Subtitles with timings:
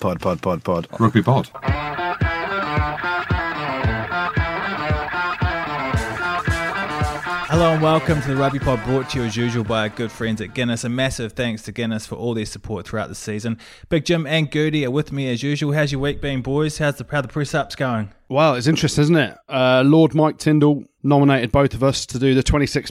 [0.00, 0.86] Pod, pod, pod, pod.
[0.98, 1.50] Rugby pod.
[7.50, 10.10] Hello and welcome to the Rugby Pod brought to you as usual by our good
[10.10, 10.84] friends at Guinness.
[10.84, 13.58] A massive thanks to Guinness for all their support throughout the season.
[13.90, 15.72] Big Jim and Goody are with me as usual.
[15.72, 16.78] How's your week been, boys?
[16.78, 18.10] How's the, how the press ups going?
[18.30, 19.36] Well, it's interesting, isn't it?
[19.50, 22.90] Uh, Lord Mike Tindall nominated both of us to do the 26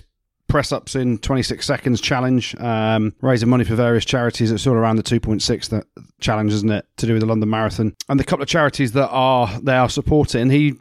[0.50, 4.52] press ups in 26 seconds challenge, um, raising money for various charities.
[4.52, 5.86] It's all around the 2.6 that
[6.20, 7.96] challenge, isn't it, to do with the London Marathon?
[8.10, 10.76] And the couple of charities that are they are supporting, he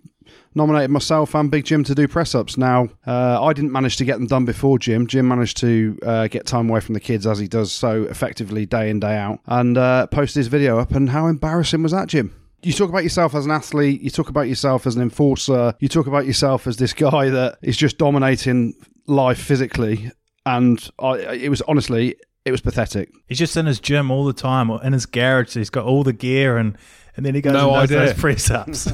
[0.55, 2.57] nominated myself and Big Jim to do press ups.
[2.57, 5.07] Now, uh, I didn't manage to get them done before Jim.
[5.07, 8.67] Jim managed to uh, get time away from the kids as he does so effectively
[8.67, 10.91] day in, day out, and uh, posted his video up.
[10.93, 12.35] And how embarrassing was that, Jim?
[12.63, 15.89] You talk about yourself as an athlete, you talk about yourself as an enforcer, you
[15.89, 18.75] talk about yourself as this guy that is just dominating
[19.09, 20.13] life physically.
[20.47, 23.11] And I, it was honestly, it was pathetic.
[23.27, 25.55] He's just in his gym all the time, or in his garage.
[25.55, 26.79] He's got all the gear, and,
[27.17, 28.07] and then he goes No and does idea.
[28.13, 28.87] those press ups.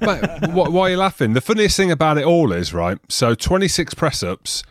[0.00, 1.32] Mate, why, why are you laughing?
[1.32, 4.62] The funniest thing about it all is, right, so 26 press ups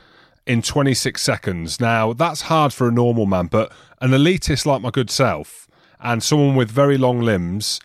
[0.45, 1.79] in 26 seconds.
[1.81, 5.67] Now, that's hard for a normal man, but an elitist like my good self
[5.99, 7.79] and someone with very long limbs,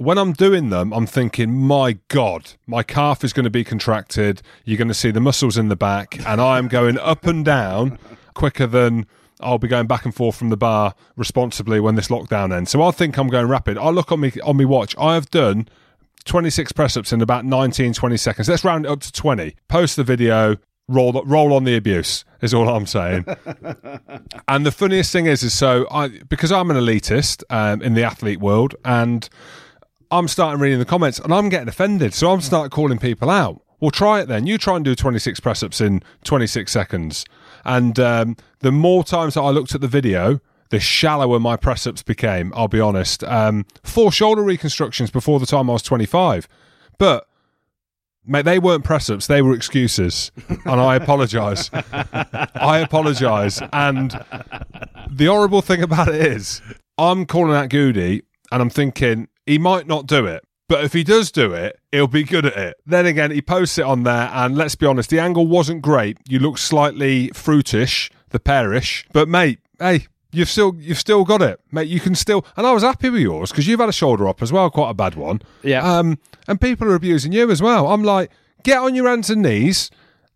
[0.00, 4.40] when I'm doing them, I'm thinking, my God, my calf is going to be contracted.
[4.64, 7.44] You're going to see the muscles in the back, and I am going up and
[7.44, 7.98] down
[8.34, 9.06] quicker than.
[9.42, 12.70] I'll be going back and forth from the bar responsibly when this lockdown ends.
[12.70, 13.78] So I think I'm going rapid.
[13.78, 14.94] I look on me on me watch.
[14.98, 15.66] I have done
[16.26, 18.50] 26 press ups in about 19, 20 seconds.
[18.50, 19.56] Let's round it up to 20.
[19.66, 20.56] Post the video,
[20.88, 23.24] roll roll on the abuse, is all I'm saying.
[24.48, 28.04] and the funniest thing is, is so I because I'm an elitist um, in the
[28.04, 29.26] athlete world, and
[30.10, 32.14] I'm starting reading the comments, and I'm getting offended.
[32.14, 33.62] So I'm starting calling people out.
[33.80, 34.46] Well, try it then.
[34.46, 37.24] You try and do 26 press ups in 26 seconds.
[37.64, 41.86] And um, the more times that I looked at the video, the shallower my press
[41.86, 42.52] ups became.
[42.54, 43.24] I'll be honest.
[43.24, 46.46] Um, four shoulder reconstructions before the time I was 25.
[46.98, 47.26] But
[48.26, 50.30] Mate, they weren't press ups, they were excuses.
[50.66, 51.70] And I apologise.
[51.72, 53.60] I apologise.
[53.72, 54.10] And
[55.10, 56.60] the horrible thing about it is,
[56.98, 58.22] I'm calling out Goody
[58.52, 60.44] and I'm thinking he might not do it.
[60.68, 62.76] But if he does do it, he'll be good at it.
[62.86, 66.16] Then again, he posts it on there, and let's be honest, the angle wasn't great.
[66.28, 69.04] You look slightly fruitish, the pearish.
[69.12, 71.88] But mate, hey, you've still you've still got it, mate.
[71.88, 72.46] You can still.
[72.56, 74.90] And I was happy with yours because you've had a shoulder up as well, quite
[74.90, 75.42] a bad one.
[75.62, 75.82] Yeah.
[75.82, 77.88] Um, and people are abusing you as well.
[77.88, 78.30] I'm like,
[78.62, 79.90] get on your hands and knees.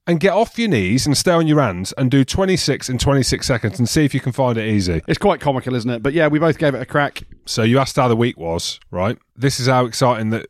[0.06, 3.46] And get off your knees and stay on your hands and do 26 in 26
[3.46, 5.00] seconds and see if you can find it easy.
[5.06, 6.02] It's quite comical, isn't it?
[6.02, 7.22] But yeah, we both gave it a crack.
[7.46, 9.16] So you asked how the week was, right?
[9.34, 10.44] This is how exciting that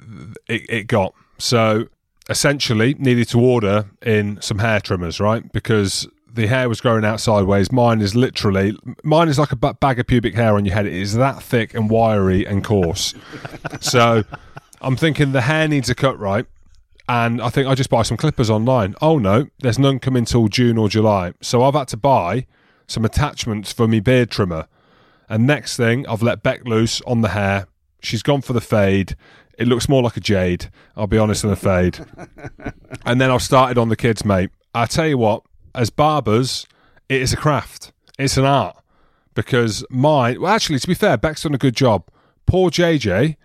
[0.48, 1.14] it, it got.
[1.38, 1.86] So
[2.28, 5.50] essentially, needed to order in some hair trimmers, right?
[5.52, 7.70] Because the hair was growing out sideways.
[7.70, 10.86] Mine is literally, mine is like a bag of pubic hair on your head.
[10.86, 13.14] It is that thick and wiry and coarse.
[13.80, 14.24] so
[14.80, 16.46] I'm thinking the hair needs a cut, right?
[17.08, 18.94] And I think I just buy some clippers online.
[19.02, 21.34] Oh no, there's none coming till June or July.
[21.42, 22.46] So I've had to buy
[22.86, 24.66] some attachments for me beard trimmer.
[25.28, 27.66] And next thing, I've let Beck loose on the hair.
[28.00, 29.16] She's gone for the fade.
[29.58, 31.98] It looks more like a jade, I'll be honest, than a fade.
[33.06, 34.50] and then I've started on the kids, mate.
[34.74, 35.42] I tell you what,
[35.74, 36.66] as barbers,
[37.08, 37.92] it is a craft.
[38.18, 38.76] It's an art.
[39.34, 42.08] Because mine, well, actually, to be fair, Beck's done a good job.
[42.46, 43.36] Poor JJ,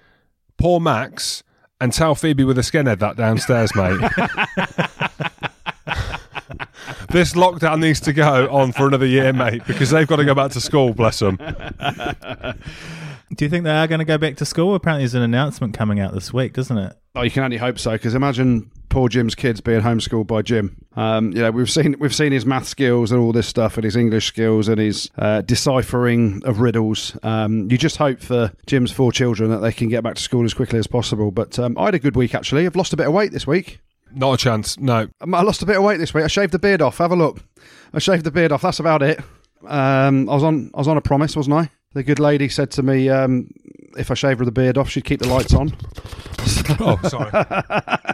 [0.58, 1.44] poor Max,
[1.82, 4.00] and tell Phoebe with a skinhead that downstairs, mate.
[7.10, 10.36] this lockdown needs to go on for another year, mate, because they've got to go
[10.36, 11.38] back to school, bless them.
[13.36, 14.76] Do you think they are going to go back to school?
[14.76, 16.98] Apparently, there's an announcement coming out this week, doesn't it?
[17.16, 17.92] Oh, you can only hope so.
[17.92, 20.76] Because imagine poor Jim's kids being homeschooled by Jim.
[20.96, 23.84] Um, you know, we've seen we've seen his math skills and all this stuff, and
[23.84, 27.18] his English skills and his uh, deciphering of riddles.
[27.24, 30.44] Um, you just hope for Jim's four children that they can get back to school
[30.44, 31.32] as quickly as possible.
[31.32, 32.66] But um, I had a good week actually.
[32.66, 33.80] I've lost a bit of weight this week.
[34.14, 35.08] Not a chance, no.
[35.22, 36.24] Um, I lost a bit of weight this week.
[36.24, 36.98] I shaved the beard off.
[36.98, 37.42] Have a look.
[37.94, 38.64] I shaved the beard off.
[38.64, 39.20] That's about it.
[39.68, 41.70] Um, I was on I was on a promise, wasn't I?
[41.94, 43.50] The good lady said to me, um,
[43.98, 45.76] if I shaved her the beard off, she'd keep the lights on.
[46.80, 47.32] Oh, sorry.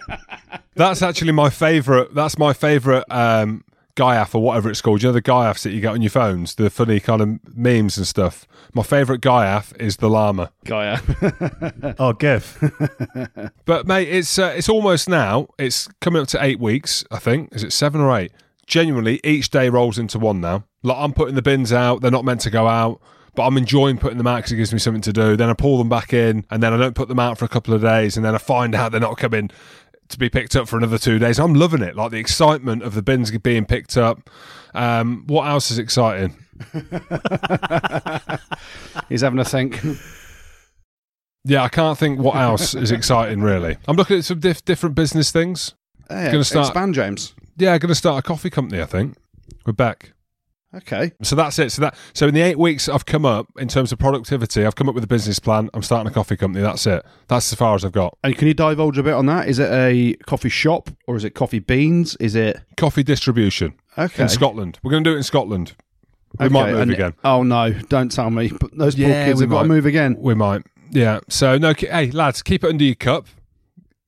[0.76, 2.14] that's actually my favourite.
[2.14, 3.64] That's my favourite um,
[3.96, 5.02] GIAF or whatever it's called.
[5.02, 7.98] You know the GIAFs that you get on your phones, the funny kind of memes
[7.98, 8.46] and stuff.
[8.74, 10.52] My favourite GIAF is the llama.
[10.66, 11.00] Gaia.
[11.98, 12.62] Oh, GIF.
[13.66, 15.48] But mate, it's uh, it's almost now.
[15.58, 17.04] It's coming up to eight weeks.
[17.10, 18.32] I think is it seven or eight?
[18.68, 20.66] Genuinely, each day rolls into one now.
[20.84, 22.02] Like I'm putting the bins out.
[22.02, 23.02] They're not meant to go out.
[23.34, 25.36] But I'm enjoying putting them out because it gives me something to do.
[25.36, 27.50] Then I pull them back in, and then I don't put them out for a
[27.50, 29.52] couple of days, and then I find out they're not coming
[30.10, 31.40] to be picked up for another two days.
[31.40, 34.30] I'm loving it, like the excitement of the bins being picked up.
[34.74, 36.36] Um, what else is exciting?
[39.10, 39.82] He's having a think.
[41.44, 43.78] yeah, I can't think what else is exciting really.
[43.88, 45.74] I'm looking at some diff- different business things.
[46.10, 47.34] Yeah, Gonna start- expand, James.
[47.58, 48.82] Yeah, going to start a coffee company.
[48.82, 49.16] I think
[49.66, 50.12] we're back.
[50.76, 51.12] Okay.
[51.22, 51.72] So that's it.
[51.72, 54.76] So that so in the eight weeks I've come up in terms of productivity, I've
[54.76, 55.70] come up with a business plan.
[55.74, 56.62] I'm starting a coffee company.
[56.64, 57.06] That's it.
[57.28, 58.18] That's as far as I've got.
[58.24, 59.48] And can you divulge a bit on that?
[59.48, 62.16] Is it a coffee shop or is it coffee beans?
[62.18, 64.24] Is it Coffee distribution okay?
[64.24, 64.80] in Scotland.
[64.84, 65.74] We're going to do it in Scotland.
[66.40, 67.14] We Okay, might move again.
[67.24, 67.72] Oh no!
[67.72, 68.50] Don't tell me.
[68.60, 70.18] But those poor Yeah, kids have got to move again.
[70.20, 70.64] We might.
[70.92, 71.22] Yeah.
[71.30, 71.74] So no.
[71.74, 73.28] Hey lads, keep it under your cup.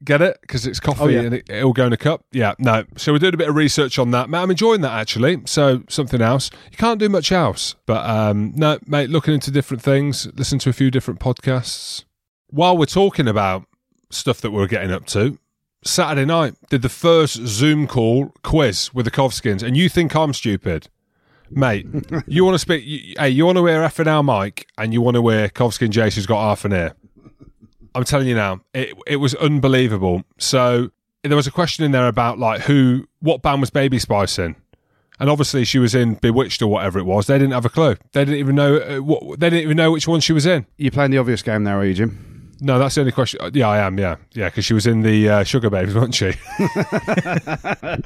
[0.03, 0.37] Get it?
[0.41, 1.21] Because it's coffee Oh, yeah.
[1.21, 2.23] and it, it'll go in a cup.
[2.31, 2.53] Yeah.
[2.59, 2.83] No.
[2.97, 4.29] So we're doing a bit of research on that.
[4.29, 5.41] Mate, I'm enjoying that actually.
[5.45, 6.51] So something else.
[6.71, 7.75] You can't do much else.
[7.87, 9.09] But um, no, mate.
[9.09, 10.27] Looking into different things.
[10.35, 12.03] Listen to a few different podcasts.
[12.49, 13.65] While we're talking about
[14.11, 15.39] stuff that we're getting up to,
[15.83, 20.33] Saturday night did the first Zoom call quiz with the Kovskins, and you think I'm
[20.33, 20.89] stupid.
[21.49, 21.85] Mate,
[22.27, 22.83] you want to speak?
[22.85, 25.49] You, hey, you want to wear F and L mic, and you want to wear
[25.49, 26.93] Kovskin Jace who's got half an ear.
[27.97, 30.23] I'm telling you now, it it was unbelievable.
[30.37, 30.91] So
[31.23, 34.55] there was a question in there about like who, what band was Baby Spice in,
[35.19, 37.25] and obviously she was in Bewitched or whatever it was.
[37.25, 37.95] They didn't have a clue.
[38.11, 39.39] They didn't even know uh, what.
[39.39, 40.67] They didn't even know which one she was in.
[40.77, 42.53] You're playing the obvious game now, are you, Jim?
[42.61, 43.39] No, that's the only question.
[43.41, 43.97] uh, Yeah, I am.
[43.97, 46.33] Yeah, yeah, because she was in the uh, Sugar Babes, wasn't she?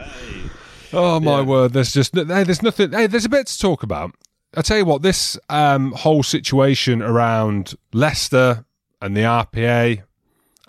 [0.94, 1.74] oh my word!
[1.74, 2.94] There's just hey, there's nothing.
[2.94, 4.16] Hey, there's a bit to talk about.
[4.56, 8.66] I tell you what, this um, whole situation around Leicester
[9.02, 10.04] and the RPA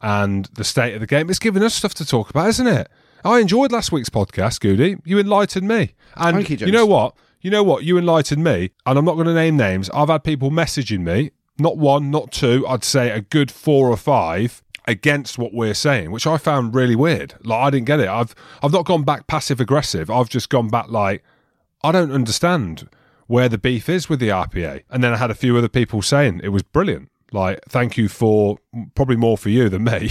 [0.01, 2.89] and the state of the game, it's given us stuff to talk about, isn't it?
[3.25, 4.97] I enjoyed last week's podcast, Goody.
[5.05, 6.73] You enlightened me, and Thank you, James.
[6.73, 7.15] know what?
[7.41, 7.85] You know what?
[7.85, 9.91] You enlightened me, and I'm not going to name names.
[9.91, 12.67] I've had people messaging me, not one, not two.
[12.67, 16.97] I'd say a good four or five against what we're saying, which I found really
[16.97, 17.35] weird.
[17.45, 18.09] Like I didn't get it.
[18.09, 20.11] I've I've not gone back passive aggressive.
[20.11, 21.23] I've just gone back like
[21.85, 22.89] I don't understand
[23.27, 24.83] where the beef is with the RPA.
[24.91, 27.11] And then I had a few other people saying it was brilliant.
[27.33, 28.59] Like, thank you for
[28.95, 30.11] probably more for you than me,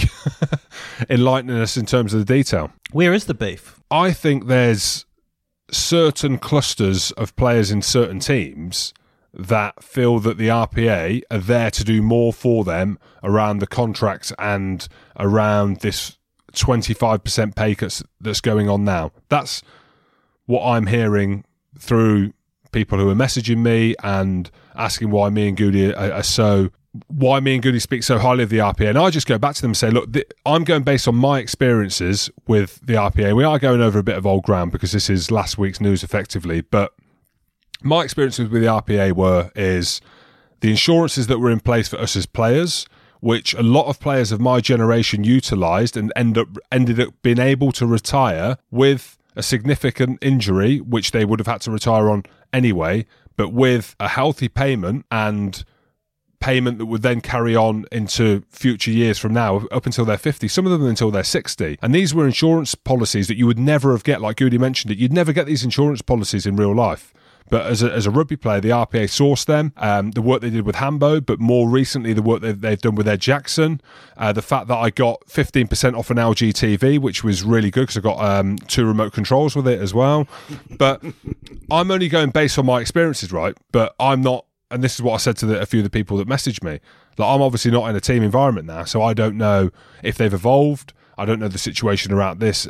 [1.10, 2.72] enlightening us in terms of the detail.
[2.90, 3.80] Where is the beef?
[3.90, 5.06] I think there's
[5.70, 8.92] certain clusters of players in certain teams
[9.32, 14.32] that feel that the RPA are there to do more for them around the contracts
[14.38, 14.86] and
[15.18, 16.18] around this
[16.52, 19.12] 25% pay cuts that's going on now.
[19.28, 19.62] That's
[20.44, 21.44] what I'm hearing
[21.78, 22.34] through
[22.72, 26.70] people who are messaging me and asking why me and Goody are, are so
[27.08, 28.90] why me and Goody speak so highly of the RPA.
[28.90, 31.14] And I just go back to them and say, look, th- I'm going based on
[31.14, 33.34] my experiences with the RPA.
[33.34, 36.02] We are going over a bit of old ground because this is last week's news
[36.02, 36.92] effectively, but
[37.82, 40.00] my experiences with the RPA were is
[40.60, 42.86] the insurances that were in place for us as players,
[43.20, 47.38] which a lot of players of my generation utilised and end up ended up being
[47.38, 52.22] able to retire with a significant injury, which they would have had to retire on
[52.52, 53.06] anyway,
[53.36, 55.64] but with a healthy payment and
[56.42, 60.48] payment that would then carry on into future years from now up until they're 50
[60.48, 63.92] some of them until they're 60 and these were insurance policies that you would never
[63.92, 67.14] have get like Goody mentioned it you'd never get these insurance policies in real life
[67.52, 69.74] but as a, as a rugby player, the RPA sourced them.
[69.76, 72.94] Um, the work they did with Hambo, but more recently, the work they've, they've done
[72.94, 73.82] with Ed Jackson.
[74.16, 77.88] Uh, the fact that I got 15% off an LG TV, which was really good
[77.88, 80.26] because I got um, two remote controls with it as well.
[80.78, 81.04] But
[81.70, 83.54] I'm only going based on my experiences, right?
[83.70, 85.90] But I'm not, and this is what I said to the, a few of the
[85.90, 86.80] people that messaged me.
[87.18, 89.70] Like, I'm obviously not in a team environment now, so I don't know
[90.02, 90.92] if they've evolved.
[91.18, 92.68] I don't know the situation around this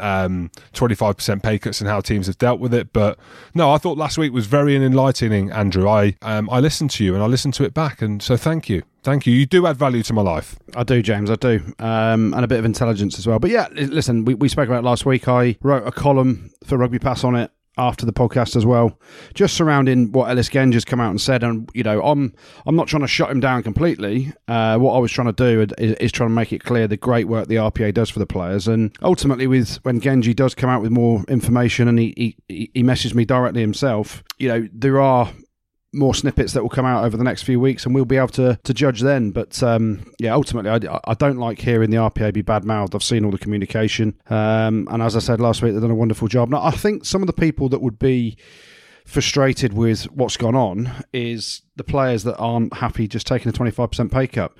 [0.00, 2.92] um, 25% pay cuts and how teams have dealt with it.
[2.92, 3.18] But
[3.54, 5.88] no, I thought last week was very enlightening, Andrew.
[5.88, 8.68] I um, I listened to you and I listened to it back, and so thank
[8.68, 9.34] you, thank you.
[9.34, 10.56] You do add value to my life.
[10.74, 11.30] I do, James.
[11.30, 13.38] I do, um, and a bit of intelligence as well.
[13.38, 15.28] But yeah, listen, we, we spoke about last week.
[15.28, 18.98] I wrote a column for Rugby Pass on it after the podcast as well,
[19.34, 21.42] just surrounding what Ellis Genge has come out and said.
[21.42, 22.34] And you know, I'm
[22.66, 24.32] I'm not trying to shut him down completely.
[24.48, 26.96] Uh, what I was trying to do is, is trying to make it clear the
[26.96, 28.68] great work the RPA does for the players.
[28.68, 32.82] And ultimately, with when Genji does come out with more information, and he he, he
[32.82, 35.30] messaged me directly himself, you know, there are
[35.94, 38.28] more snippets that will come out over the next few weeks, and we'll be able
[38.28, 39.30] to, to judge then.
[39.30, 42.94] But um, yeah, ultimately, I, I don't like hearing the RPA be bad mouthed.
[42.94, 45.96] I've seen all the communication, um, and as I said last week, they've done a
[45.96, 46.50] wonderful job.
[46.50, 48.36] Now, I think some of the people that would be
[49.06, 54.10] frustrated with what's gone on is the players that aren't happy just taking a 25%
[54.10, 54.52] pay cut.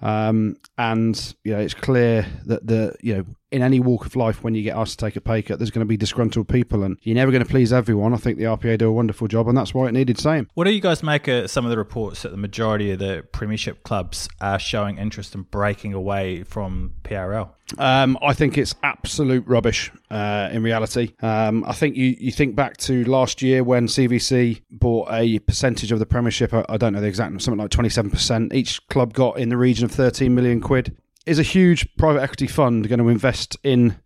[0.00, 4.42] Um, and you know, it's clear that the you know in any walk of life
[4.42, 6.82] when you get asked to take a pay cut, there's going to be disgruntled people,
[6.82, 8.12] and you're never going to please everyone.
[8.12, 10.48] I think the RPA do a wonderful job, and that's why it needed saying.
[10.54, 13.24] What do you guys make of some of the reports that the majority of the
[13.32, 17.50] Premiership clubs are showing interest in breaking away from PRL?
[17.76, 19.92] Um, I think it's absolute rubbish.
[20.10, 24.62] Uh, in reality, um, I think you, you think back to last year when CVC
[24.70, 27.70] bought a percentage of the Premiership I, I don't know the exact number, something like
[27.70, 28.54] twenty seven percent.
[28.54, 30.96] Each club got in the region of thirteen million quid.
[31.28, 33.96] Is a huge private equity fund going to invest in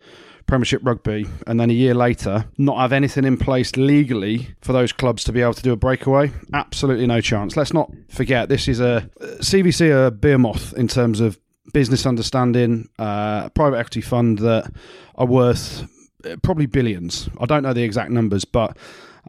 [0.47, 4.93] Premiership Rugby, and then a year later, not have anything in place legally for those
[4.93, 6.33] clubs to be able to do a breakaway?
[6.53, 7.57] Absolutely no chance.
[7.57, 11.39] Let's not forget this is a CVC a behemoth in terms of
[11.73, 14.73] business understanding, uh, a private equity fund that
[15.15, 15.87] are worth
[16.25, 17.29] uh, probably billions.
[17.41, 18.77] I don't know the exact numbers, but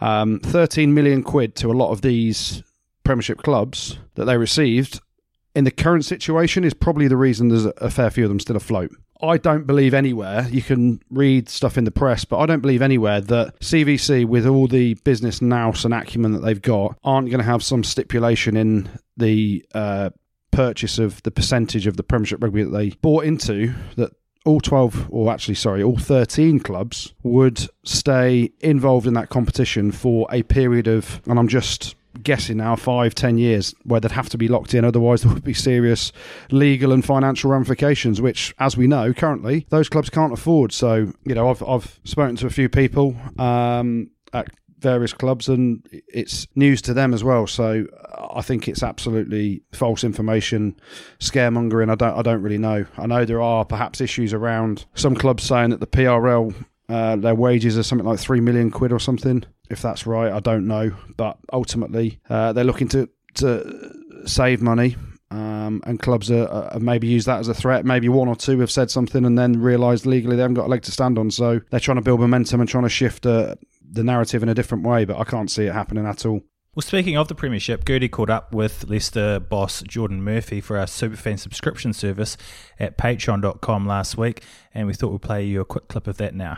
[0.01, 2.63] um, 13 million quid to a lot of these
[3.03, 4.99] Premiership clubs that they received
[5.55, 8.55] in the current situation is probably the reason there's a fair few of them still
[8.55, 8.91] afloat.
[9.21, 12.81] I don't believe anywhere, you can read stuff in the press, but I don't believe
[12.81, 17.39] anywhere that CVC, with all the business nous and acumen that they've got, aren't going
[17.39, 20.09] to have some stipulation in the uh,
[20.51, 24.11] purchase of the percentage of the Premiership rugby that they bought into that
[24.45, 30.27] all 12 or actually sorry all 13 clubs would stay involved in that competition for
[30.31, 34.37] a period of and i'm just guessing now five ten years where they'd have to
[34.37, 36.11] be locked in otherwise there would be serious
[36.51, 41.33] legal and financial ramifications which as we know currently those clubs can't afford so you
[41.33, 44.47] know i've, I've spoken to a few people um, at
[44.83, 47.47] various clubs, and it's news to them as well.
[47.47, 47.87] So
[48.31, 50.79] I think it's absolutely false information,
[51.19, 51.89] scaremongering.
[51.89, 52.85] I don't, I don't really know.
[52.97, 56.53] I know there are perhaps issues around some clubs saying that the PRL
[56.89, 59.43] uh, their wages are something like three million quid or something.
[59.69, 60.91] If that's right, I don't know.
[61.15, 63.93] But ultimately, uh, they're looking to to
[64.25, 64.95] save money.
[65.31, 67.85] Um, and clubs are, are, maybe use that as a threat.
[67.85, 70.69] Maybe one or two have said something and then realised legally they haven't got a
[70.69, 71.31] leg to stand on.
[71.31, 73.55] So they're trying to build momentum and trying to shift uh,
[73.93, 76.41] the narrative in a different way, but I can't see it happening at all.
[76.75, 80.85] Well, speaking of the Premiership, Goody caught up with Leicester boss Jordan Murphy for our
[80.85, 82.35] Superfan subscription service
[82.79, 84.43] at patreon.com last week,
[84.73, 86.57] and we thought we'd play you a quick clip of that now.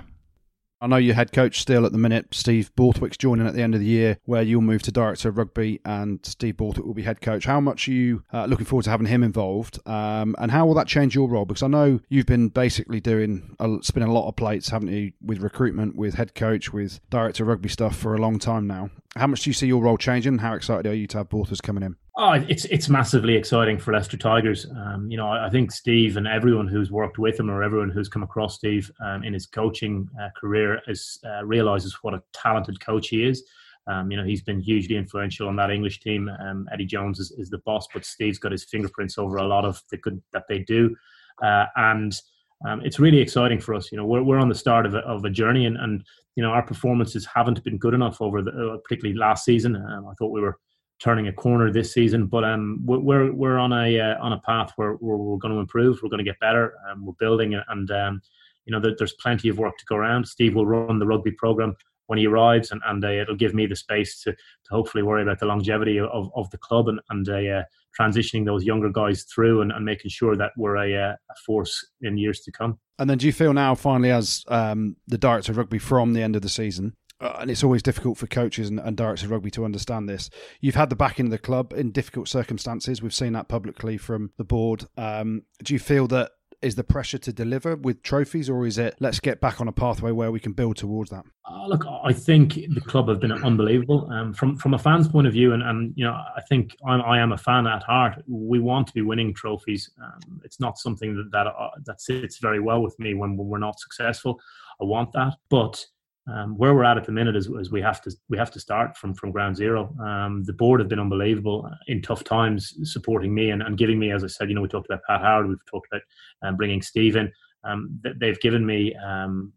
[0.85, 3.73] I know your head coach still at the minute, Steve Borthwick's joining at the end
[3.73, 7.01] of the year, where you'll move to director of rugby and Steve Borthwick will be
[7.01, 7.45] head coach.
[7.45, 10.75] How much are you uh, looking forward to having him involved, um, and how will
[10.75, 11.45] that change your role?
[11.45, 15.11] Because I know you've been basically doing a, spinning a lot of plates, haven't you,
[15.23, 18.91] with recruitment, with head coach, with director of rugby stuff for a long time now.
[19.15, 20.37] How much do you see your role changing?
[20.37, 21.95] How excited are you to have Borthwick coming in?
[22.17, 24.65] Oh, it's it's massively exciting for Leicester Tigers.
[24.77, 28.07] Um, you know, I think Steve and everyone who's worked with him or everyone who's
[28.07, 32.79] come across Steve um, in his coaching uh, career is uh, realizes what a talented
[32.79, 33.43] coach he is.
[33.87, 36.29] Um, you know, he's been hugely influential on that English team.
[36.39, 39.65] Um, Eddie Jones is, is, the boss, but Steve's got his fingerprints over a lot
[39.65, 40.95] of the good that they do,
[41.43, 42.19] uh, and
[42.65, 43.91] um, it's really exciting for us.
[43.91, 46.01] You know, we're we're on the start of a, of a journey, and and
[46.37, 49.75] you know our performances haven't been good enough over the uh, particularly last season.
[49.75, 50.57] Um, I thought we were
[50.99, 52.27] turning a corner this season.
[52.27, 55.99] But um, we're we're on a uh, on a path where, we're going to improve.
[56.01, 56.73] We're going to get better.
[56.89, 58.21] Um, we're building, and um,
[58.65, 60.27] you know there, there's plenty of work to go around.
[60.27, 61.75] Steve will run the rugby program
[62.07, 65.23] when he arrives, and, and uh, it'll give me the space to, to hopefully worry
[65.23, 67.63] about the longevity of, of the club and, and uh,
[67.99, 71.85] transitioning those younger guys through and, and making sure that we're a, uh, a, force
[72.01, 72.77] in years to come.
[72.99, 76.21] And then do you feel now, finally, as um, the director of rugby from the
[76.21, 79.31] end of the season, uh, and it's always difficult for coaches and, and, directors of
[79.31, 80.29] rugby to understand this.
[80.59, 83.01] You've had the backing of the club in difficult circumstances.
[83.01, 84.85] We've seen that publicly from the board.
[84.97, 86.31] Um, do you feel that
[86.61, 89.71] is the pressure to deliver with trophies, or is it let's get back on a
[89.71, 91.23] pathway where we can build towards that?
[91.49, 95.27] Uh, look, I think the club have been unbelievable um, from from a fan's point
[95.27, 98.23] of view, and, and you know I think I'm, I am a fan at heart.
[98.27, 99.91] We want to be winning trophies.
[100.03, 103.47] Um, it's not something that that, uh, that sits very well with me when, when
[103.47, 104.39] we're not successful.
[104.81, 105.85] I want that, but
[106.31, 108.59] um, where we're at at the minute is, is, we have to we have to
[108.59, 109.95] start from from ground zero.
[110.03, 114.11] Um, the board have been unbelievable in tough times, supporting me and, and, giving me,
[114.11, 116.01] as I said, you know, we talked about Pat Howard, we've talked about
[116.41, 117.31] um, bringing Stephen.
[117.63, 119.53] Um, they've given me um,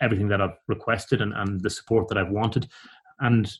[0.00, 2.68] everything that I've requested and, and the support that I've wanted.
[3.20, 3.52] And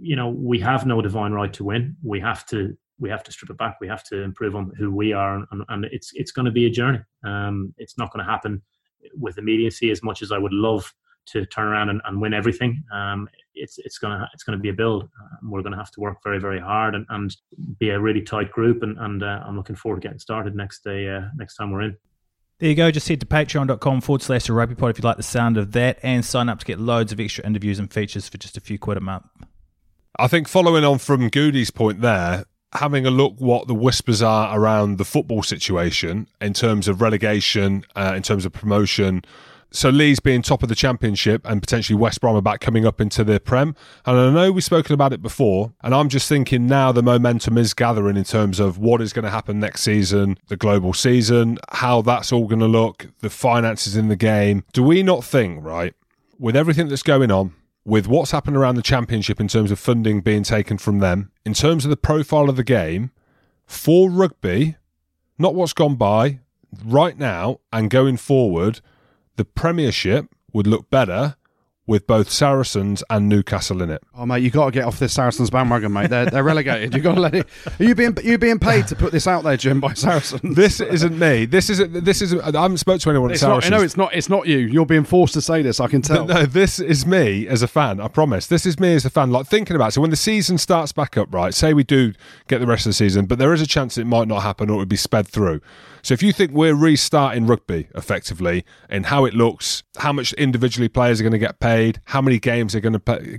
[0.00, 1.96] you know, we have no divine right to win.
[2.02, 3.78] We have to we have to strip it back.
[3.80, 6.66] We have to improve on who we are, and, and it's it's going to be
[6.66, 7.00] a journey.
[7.24, 8.62] Um, it's not going to happen
[9.18, 10.94] with immediacy as much as I would love
[11.26, 12.82] to turn around and, and win everything.
[12.92, 15.04] Um, it's it's gonna it's gonna be a build.
[15.04, 17.36] Um, we're gonna have to work very very hard and, and
[17.78, 18.82] be a really tight group.
[18.82, 21.82] And, and uh, I'm looking forward to getting started next day uh, next time we're
[21.82, 21.96] in.
[22.58, 22.90] There you go.
[22.90, 25.98] Just head to patreon.com forward slash rugby pod if you like the sound of that
[26.02, 28.78] and sign up to get loads of extra interviews and features for just a few
[28.78, 29.26] quid a month.
[30.16, 34.56] I think following on from Goody's point there, having a look what the whispers are
[34.58, 39.24] around the football situation in terms of relegation, uh, in terms of promotion,
[39.74, 43.00] so Leeds being top of the championship and potentially West Brom are back coming up
[43.00, 43.74] into the Prem.
[44.06, 47.58] And I know we've spoken about it before, and I'm just thinking now the momentum
[47.58, 51.58] is gathering in terms of what is going to happen next season, the global season,
[51.72, 54.62] how that's all going to look, the finances in the game.
[54.72, 55.92] Do we not think, right,
[56.38, 57.52] with everything that's going on,
[57.84, 61.52] with what's happened around the championship in terms of funding being taken from them, in
[61.52, 63.10] terms of the profile of the game,
[63.66, 64.76] for rugby,
[65.36, 66.38] not what's gone by,
[66.84, 68.80] right now and going forward,
[69.36, 71.36] the Premiership would look better
[71.86, 74.02] with both Saracens and Newcastle in it.
[74.14, 76.08] Oh mate, you got to get off this Saracens bandwagon, mate.
[76.08, 76.94] They're, they're relegated.
[76.94, 77.46] You got to let it.
[77.78, 80.56] Are you being you being paid to put this out there, Jim, by Saracens?
[80.56, 81.44] This isn't me.
[81.44, 82.04] This isn't.
[82.04, 82.32] This is.
[82.34, 83.70] I haven't spoke to anyone at It's not, Saracens.
[83.70, 84.14] no, it's not.
[84.14, 84.58] It's not you.
[84.58, 85.78] You're being forced to say this.
[85.78, 86.24] I can tell.
[86.24, 88.00] No, this is me as a fan.
[88.00, 88.46] I promise.
[88.46, 89.30] This is me as a fan.
[89.30, 89.88] Like thinking about.
[89.88, 89.92] It.
[89.92, 91.52] So when the season starts back up, right?
[91.52, 92.14] Say we do
[92.48, 94.70] get the rest of the season, but there is a chance it might not happen
[94.70, 95.60] or it would be sped through.
[96.04, 100.86] So if you think we're restarting rugby effectively in how it looks, how much individually
[100.86, 103.38] players are going to get paid, how many games they're going to play,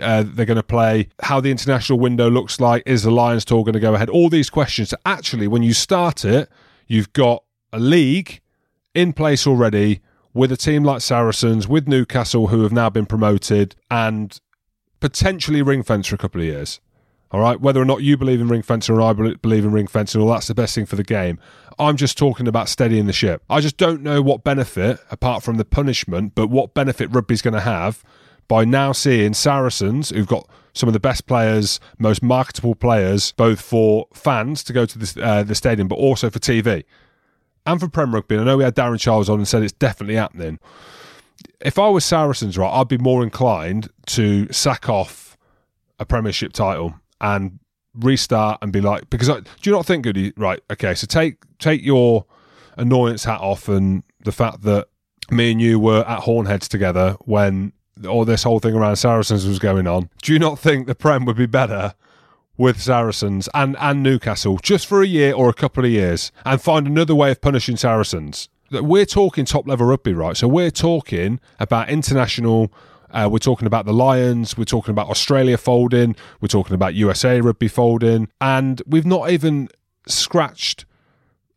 [0.00, 3.64] uh, they're going to play, how the international window looks like, is the Lions tour
[3.64, 4.08] going to go ahead?
[4.08, 4.90] All these questions.
[4.90, 6.48] So actually, when you start it,
[6.86, 7.42] you've got
[7.72, 8.40] a league
[8.94, 10.00] in place already
[10.32, 14.40] with a team like Saracens, with Newcastle, who have now been promoted, and
[15.00, 16.80] potentially ring fence for a couple of years.
[17.34, 19.88] All right, whether or not you believe in ring fencing or I believe in ring
[19.88, 21.40] fencing, or that's the best thing for the game.
[21.78, 23.42] I'm just talking about steadying the ship.
[23.50, 27.54] I just don't know what benefit, apart from the punishment, but what benefit rugby's going
[27.54, 28.04] to have
[28.48, 33.60] by now seeing Saracens, who've got some of the best players, most marketable players, both
[33.60, 36.84] for fans to go to the, uh, the stadium, but also for TV
[37.66, 38.36] and for Prem Rugby.
[38.36, 40.58] I know we had Darren Childs on and said it's definitely happening.
[41.60, 45.36] If I was Saracens, right, I'd be more inclined to sack off
[45.98, 47.58] a Premiership title and
[47.94, 50.32] restart and be like, because I, do you not think, Goody?
[50.36, 52.26] Right, okay, so take take your
[52.76, 54.88] annoyance hat off and the fact that
[55.30, 57.72] me and you were at Hornheads together when
[58.08, 60.10] all this whole thing around Saracens was going on.
[60.22, 61.94] Do you not think the Prem would be better
[62.56, 66.60] with Saracens and, and Newcastle just for a year or a couple of years and
[66.60, 68.48] find another way of punishing Saracens?
[68.70, 70.36] that We're talking top level rugby, right?
[70.36, 72.72] So we're talking about international.
[73.14, 74.58] Uh, we're talking about the Lions.
[74.58, 76.16] We're talking about Australia folding.
[76.40, 78.28] We're talking about USA rugby folding.
[78.40, 79.68] And we've not even
[80.06, 80.84] scratched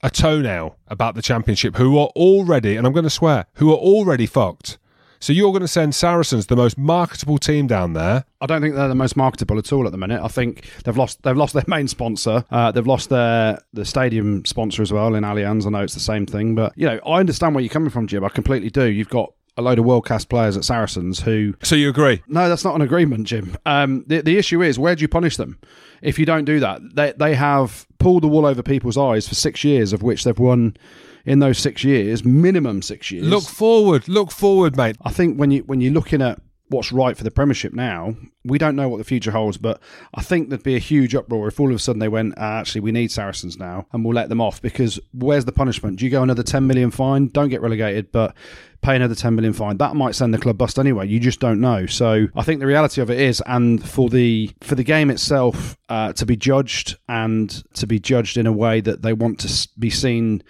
[0.04, 3.78] a toenail about the championship, who are already, and I'm going to swear, who are
[3.78, 4.78] already fucked.
[5.20, 8.26] So you're going to send Saracens, the most marketable team down there.
[8.39, 10.22] I don't think they're the most marketable at all at the minute.
[10.22, 12.46] I think they've lost they've lost their main sponsor.
[12.52, 15.65] Uh, they've lost their the stadium sponsor as well in Allianz.
[15.65, 18.06] I know it's the same thing, but you know I understand where you're coming from,
[18.06, 18.24] Jim.
[18.24, 18.86] I completely do.
[18.86, 21.56] You've got a load of world class players at Saracens who.
[21.63, 22.22] So you agree?
[22.28, 23.58] No, that's not an agreement, Jim.
[23.65, 25.60] Um, the the issue is where do you punish them?
[26.02, 29.36] If you don't do that, they they have pulled the wool over people's eyes for
[29.36, 30.78] six years, of which they've won
[31.26, 33.26] in those six years, minimum six years.
[33.26, 34.96] Look forward, look forward, mate.
[35.04, 38.58] I think when you when you're looking at what's right for the Premiership now, we
[38.58, 39.82] don't know what the future holds, but
[40.13, 42.60] I think there'd be a huge uproar if all of a sudden they went, ah,
[42.60, 45.99] actually, we need Saracens now, and we'll let them off because where's the punishment?
[45.99, 47.27] Do you go another 10 million fine?
[47.27, 48.36] Don't get relegated, but
[48.82, 49.77] pay another 10 million fine.
[49.77, 51.08] That might send the club bust anyway.
[51.08, 51.86] You just don't know.
[51.86, 55.77] So I think the reality of it is, and for the for the game itself
[55.89, 59.69] uh, to be judged and to be judged in a way that they want to
[59.80, 60.43] be seen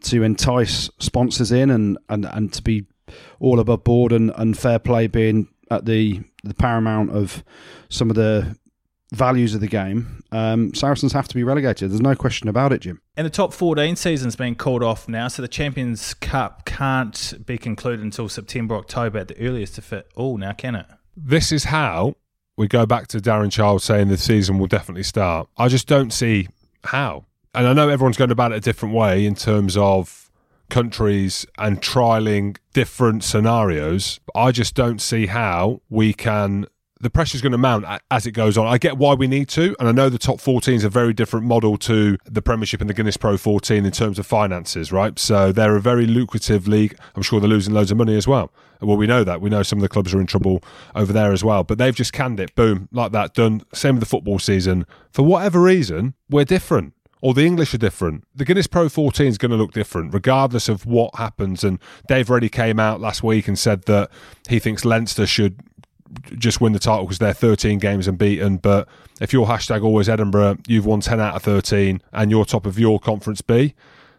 [0.00, 2.86] to entice sponsors in and, and, and to be
[3.40, 7.42] all above board and, and fair play being at the the paramount of
[7.88, 8.56] some of the
[9.12, 11.90] values of the game, um, Saracens have to be relegated.
[11.90, 13.00] There's no question about it, Jim.
[13.16, 17.58] And the top 14 season's been called off now, so the Champions Cup can't be
[17.58, 20.86] concluded until September, October at the earliest to fit all now, can it?
[21.16, 22.16] This is how
[22.56, 25.48] we go back to Darren Child saying the season will definitely start.
[25.56, 26.48] I just don't see
[26.84, 27.24] how.
[27.54, 30.27] And I know everyone's going about it a different way in terms of
[30.68, 34.20] countries and trialing different scenarios.
[34.34, 36.66] I just don't see how we can.
[37.00, 38.66] The pressure's going to mount as it goes on.
[38.66, 41.12] I get why we need to, and I know the top 14 is a very
[41.12, 45.16] different model to the Premiership and the Guinness Pro 14 in terms of finances, right?
[45.16, 46.98] So they're a very lucrative league.
[47.14, 48.52] I'm sure they're losing loads of money as well.
[48.80, 49.40] Well, we know that.
[49.40, 50.62] We know some of the clubs are in trouble
[50.94, 51.64] over there as well.
[51.64, 52.54] But they've just canned it.
[52.56, 53.62] Boom, like that, done.
[53.72, 54.84] Same with the football season.
[55.12, 58.24] For whatever reason, we're different or the English are different.
[58.34, 61.64] The Guinness Pro 14 is going to look different, regardless of what happens.
[61.64, 64.10] And Dave Reddy came out last week and said that
[64.48, 65.60] he thinks Leinster should
[66.38, 68.56] just win the title because they're 13 games unbeaten.
[68.56, 68.88] But
[69.20, 72.78] if you're hashtag always Edinburgh, you've won 10 out of 13 and you're top of
[72.78, 73.74] your Conference B.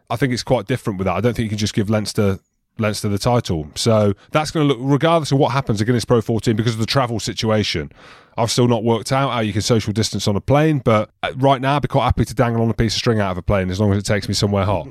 [0.09, 1.15] I think it's quite different with that.
[1.15, 2.39] I don't think you can just give Leinster
[2.80, 3.68] Leinster the title.
[3.76, 6.86] So that's going to look, regardless of what happens against Pro 14, because of the
[6.86, 7.92] travel situation.
[8.38, 11.60] I've still not worked out how you can social distance on a plane, but right
[11.60, 13.42] now I'd be quite happy to dangle on a piece of string out of a
[13.42, 14.88] plane as long as it takes me somewhere hot.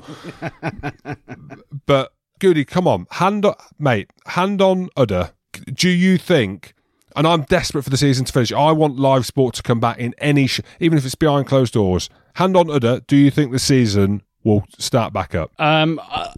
[1.87, 5.31] but Goody, come on, hand on, mate, hand on udder.
[5.73, 6.73] Do you think?
[7.15, 8.51] And I'm desperate for the season to finish.
[8.51, 11.73] I want live sport to come back in any, sh- even if it's behind closed
[11.73, 12.09] doors.
[12.35, 13.01] Hand on udder.
[13.07, 15.51] Do you think the season will start back up?
[15.59, 16.31] Um, uh,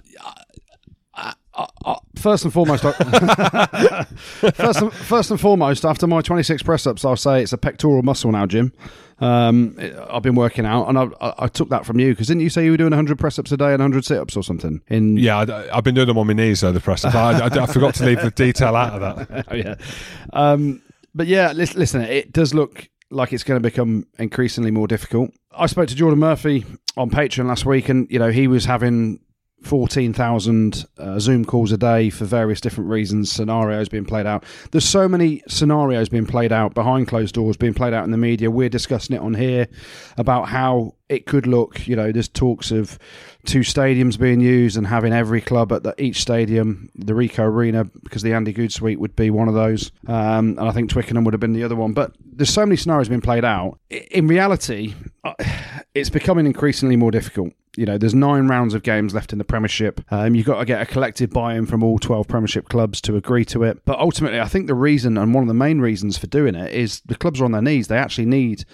[2.15, 2.84] first and foremost,
[4.54, 8.04] first, and, first and foremost, after my 26 press ups, I'll say it's a pectoral
[8.04, 8.74] muscle now, Jim.
[9.19, 9.78] Um,
[10.10, 12.50] I've been working out, and I, I, I took that from you because didn't you
[12.50, 14.82] say you were doing 100 press ups a day and 100 sit ups or something?
[14.88, 16.71] In Yeah, I, have been doing them on my knees though.
[16.71, 17.15] The press ups.
[17.15, 19.45] I, I, I, forgot to leave the detail out of that.
[19.52, 19.76] oh, yeah.
[20.34, 20.82] Um,
[21.13, 25.32] but yeah, listen, it does look like it's going to become increasingly more difficult.
[25.56, 26.65] I spoke to Jordan Murphy
[26.97, 29.19] on Patreon last week, and you know he was having
[29.63, 34.43] 14,000 uh, Zoom calls a day for various different reasons, scenarios being played out.
[34.71, 38.17] There's so many scenarios being played out behind closed doors, being played out in the
[38.17, 38.50] media.
[38.50, 39.67] We're discussing it on here
[40.17, 41.88] about how it could look.
[41.88, 42.97] You know, there's talks of
[43.45, 47.84] two stadiums being used and having every club at the, each stadium, the Ricoh Arena,
[47.84, 49.91] because the Andy Goode Suite would be one of those.
[50.08, 51.91] Um, and I think Twickenham would have been the other one.
[51.91, 53.78] But there's so many scenarios being played out.
[53.89, 54.93] In reality,
[55.93, 59.45] it's becoming increasingly more difficult you know, there's nine rounds of games left in the
[59.45, 60.02] Premiership.
[60.12, 63.45] Um, you've got to get a collective buy-in from all 12 Premiership clubs to agree
[63.45, 63.86] to it.
[63.86, 66.74] But ultimately, I think the reason and one of the main reasons for doing it
[66.74, 67.88] is the clubs are on their knees.
[67.88, 68.65] They actually need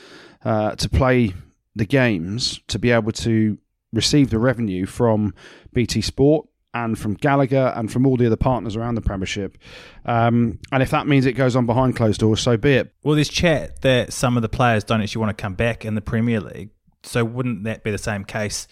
[0.44, 1.36] uh, to play
[1.78, 3.58] the games to be able to
[3.94, 5.34] receive the revenue from
[5.74, 9.58] BT Sport and from Gallagher and from all the other partners around the Premiership.
[10.06, 12.94] Um, and if that means it goes on behind closed doors, so be it.
[13.04, 15.96] Well, there's chat that some of the players don't actually want to come back in
[15.96, 16.70] the Premier League.
[17.04, 18.68] So wouldn't that be the same case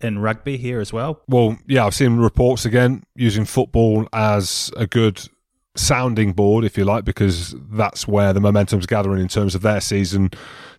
[0.00, 1.22] in rugby here as well?
[1.28, 5.28] Well, yeah, I've seen reports again using football as a good
[5.74, 9.80] sounding board, if you like, because that's where the momentum's gathering in terms of their
[9.80, 10.30] season,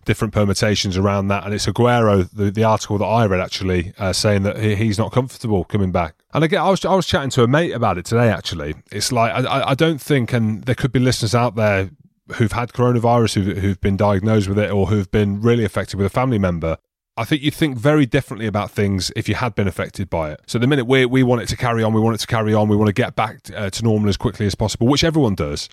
[0.04, 1.44] different permutations around that.
[1.44, 4.98] And it's Aguero, the, the article that I read actually, uh, saying that he, he's
[4.98, 6.14] not comfortable coming back.
[6.32, 8.28] And again, I was I was chatting to a mate about it today.
[8.28, 11.90] Actually, it's like I, I don't think, and there could be listeners out there
[12.36, 16.06] who've had coronavirus, who've, who've been diagnosed with it, or who've been really affected with
[16.06, 16.78] a family member.
[17.16, 20.40] I think you'd think very differently about things if you had been affected by it.
[20.46, 22.54] So the minute we we want it to carry on, we want it to carry
[22.54, 25.04] on, we want to get back to, uh, to normal as quickly as possible, which
[25.04, 25.68] everyone does.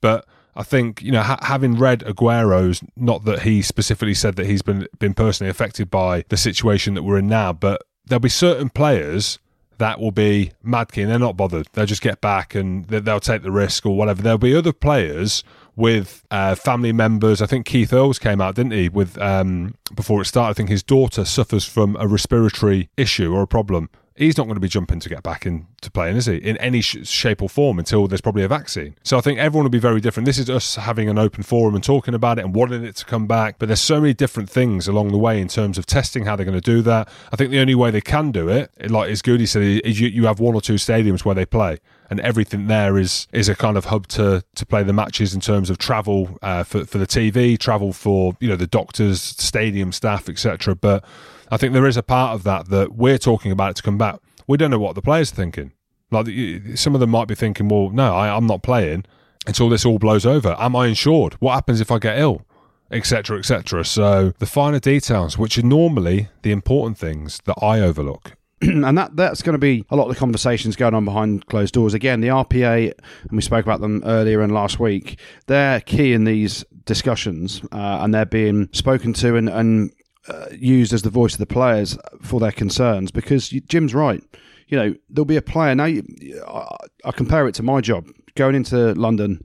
[0.00, 4.46] But I think you know, ha- having read Aguero's, not that he specifically said that
[4.46, 8.28] he's been been personally affected by the situation that we're in now, but there'll be
[8.28, 9.38] certain players
[9.78, 11.08] that will be mad keen.
[11.08, 11.66] They're not bothered.
[11.72, 14.22] They'll just get back and they'll take the risk or whatever.
[14.22, 15.42] There'll be other players
[15.76, 17.42] with uh, family members.
[17.42, 18.88] I think Keith Earls came out, didn't he?
[18.88, 23.42] With um, before it started, I think his daughter suffers from a respiratory issue or
[23.42, 26.36] a problem, he's not going to be jumping to get back into playing, is he?
[26.36, 28.94] In any sh- shape or form until there's probably a vaccine.
[29.02, 30.26] So I think everyone will be very different.
[30.26, 33.04] This is us having an open forum and talking about it and wanting it to
[33.04, 33.56] come back.
[33.58, 36.46] But there's so many different things along the way in terms of testing how they're
[36.46, 37.08] going to do that.
[37.32, 40.08] I think the only way they can do it, like as Goody said, is you,
[40.08, 41.78] you have one or two stadiums where they play
[42.10, 45.40] and everything there is is a kind of hub to to play the matches in
[45.40, 49.92] terms of travel uh, for for the TV, travel for you know the doctors, stadium
[49.92, 50.74] staff, etc.
[50.74, 51.04] But
[51.50, 54.18] I think there is a part of that that we're talking about to come back.
[54.46, 55.72] We don't know what the players are thinking.
[56.10, 56.28] Like
[56.76, 59.04] some of them might be thinking, well, no, I, I'm not playing
[59.46, 60.54] until this all blows over.
[60.58, 61.34] Am I insured?
[61.34, 62.42] What happens if I get ill?
[62.90, 63.38] Etc.
[63.38, 63.84] Etc.
[63.84, 68.36] So the finer details, which are normally the important things that I overlook.
[68.84, 71.74] and that that's going to be a lot of the conversations going on behind closed
[71.74, 71.92] doors.
[71.92, 75.18] Again, the RPA, and we spoke about them earlier and last week.
[75.46, 79.92] They're key in these discussions, uh, and they're being spoken to and, and
[80.28, 84.22] uh, used as the voice of the players for their concerns because Jim's right.
[84.68, 85.84] You know, there'll be a player now.
[85.84, 86.02] You,
[86.48, 89.44] I, I, compare it to my job going into London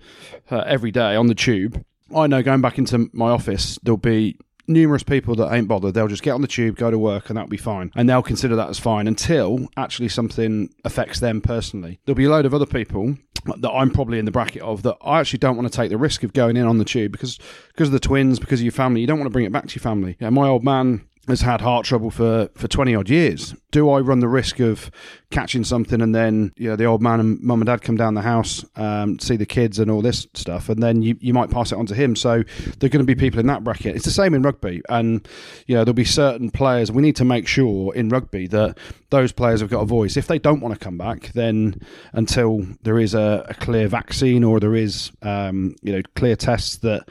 [0.50, 1.84] uh, every day on the tube.
[2.16, 4.38] I know going back into my office, there'll be
[4.70, 5.94] numerous people that ain't bothered.
[5.94, 7.92] They'll just get on the tube, go to work, and that'll be fine.
[7.96, 12.00] And they'll consider that as fine until actually something affects them personally.
[12.06, 14.98] There'll be a load of other people that I'm probably in the bracket of that
[15.02, 17.40] I actually don't want to take the risk of going in on the tube because
[17.70, 19.02] because of the twins, because of your family.
[19.02, 20.18] You don't want to bring it back to your family.
[20.20, 23.56] Yeah, my old man has had heart trouble for, for 20 odd years.
[23.72, 24.90] Do I run the risk of
[25.32, 28.16] catching something and then, you know, the old man and mum and dad come down
[28.16, 31.50] the house, um, see the kids and all this stuff, and then you, you might
[31.50, 32.16] pass it on to him.
[32.16, 32.44] So
[32.80, 33.96] there are going to be people in that bracket.
[33.96, 34.82] It's the same in rugby.
[34.90, 35.28] And,
[35.68, 36.92] you know, there'll be certain players.
[36.92, 38.78] We need to make sure in rugby that
[39.10, 40.18] those players have got a voice.
[40.18, 41.80] If they don't want to come back, then
[42.14, 46.78] until there is a, a clear vaccine or there is, um, you know, clear tests
[46.78, 47.08] that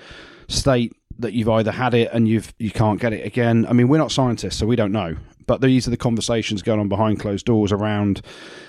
[0.48, 3.66] state that you've either had it and you've you can't get it again.
[3.68, 5.16] I mean, we're not scientists, so we don't know.
[5.46, 8.20] But these are the conversations going on behind closed doors around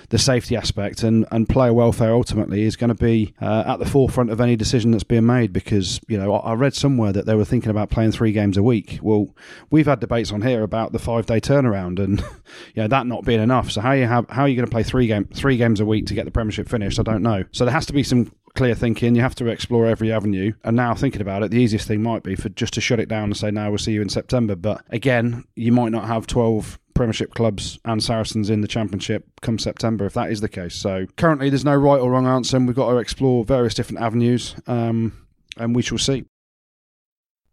[0.08, 3.86] the safety aspect, and, and player welfare ultimately is going to be uh, at the
[3.86, 5.52] forefront of any decision that's being made.
[5.52, 8.56] Because you know, I, I read somewhere that they were thinking about playing three games
[8.56, 8.98] a week.
[9.02, 9.34] Well,
[9.70, 12.20] we've had debates on here about the five day turnaround, and
[12.74, 13.70] you know that not being enough.
[13.70, 15.84] So how you have how are you going to play three game three games a
[15.84, 16.98] week to get the Premiership finished?
[16.98, 17.44] I don't know.
[17.52, 19.14] So there has to be some clear thinking.
[19.14, 20.52] You have to explore every avenue.
[20.64, 23.08] And now thinking about it, the easiest thing might be for just to shut it
[23.08, 26.26] down and say, "Now we'll see you in September." But again, you might not have
[26.26, 30.74] twelve Premiership clubs and Saracens in the Championship come September, if that is the case.
[30.74, 34.02] So currently, there's no right or wrong answer, and we've got to explore various different
[34.02, 35.12] avenues, um,
[35.56, 36.24] and we shall see.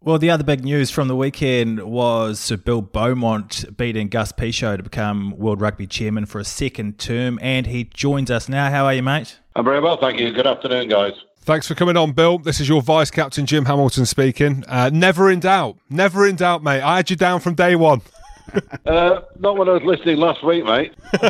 [0.00, 4.82] Well, the other big news from the weekend was Bill Beaumont beating Gus Pichot to
[4.82, 8.70] become World Rugby Chairman for a second term, and he joins us now.
[8.70, 9.38] How are you, mate?
[9.58, 10.32] I'm very well, thank you.
[10.32, 11.14] Good afternoon, guys.
[11.40, 12.38] Thanks for coming on, Bill.
[12.38, 14.62] This is your Vice Captain, Jim Hamilton, speaking.
[14.68, 15.78] Uh, never in doubt.
[15.90, 16.80] Never in doubt, mate.
[16.80, 18.00] I had you down from day one.
[18.86, 20.94] uh, not when I was listening last week, mate.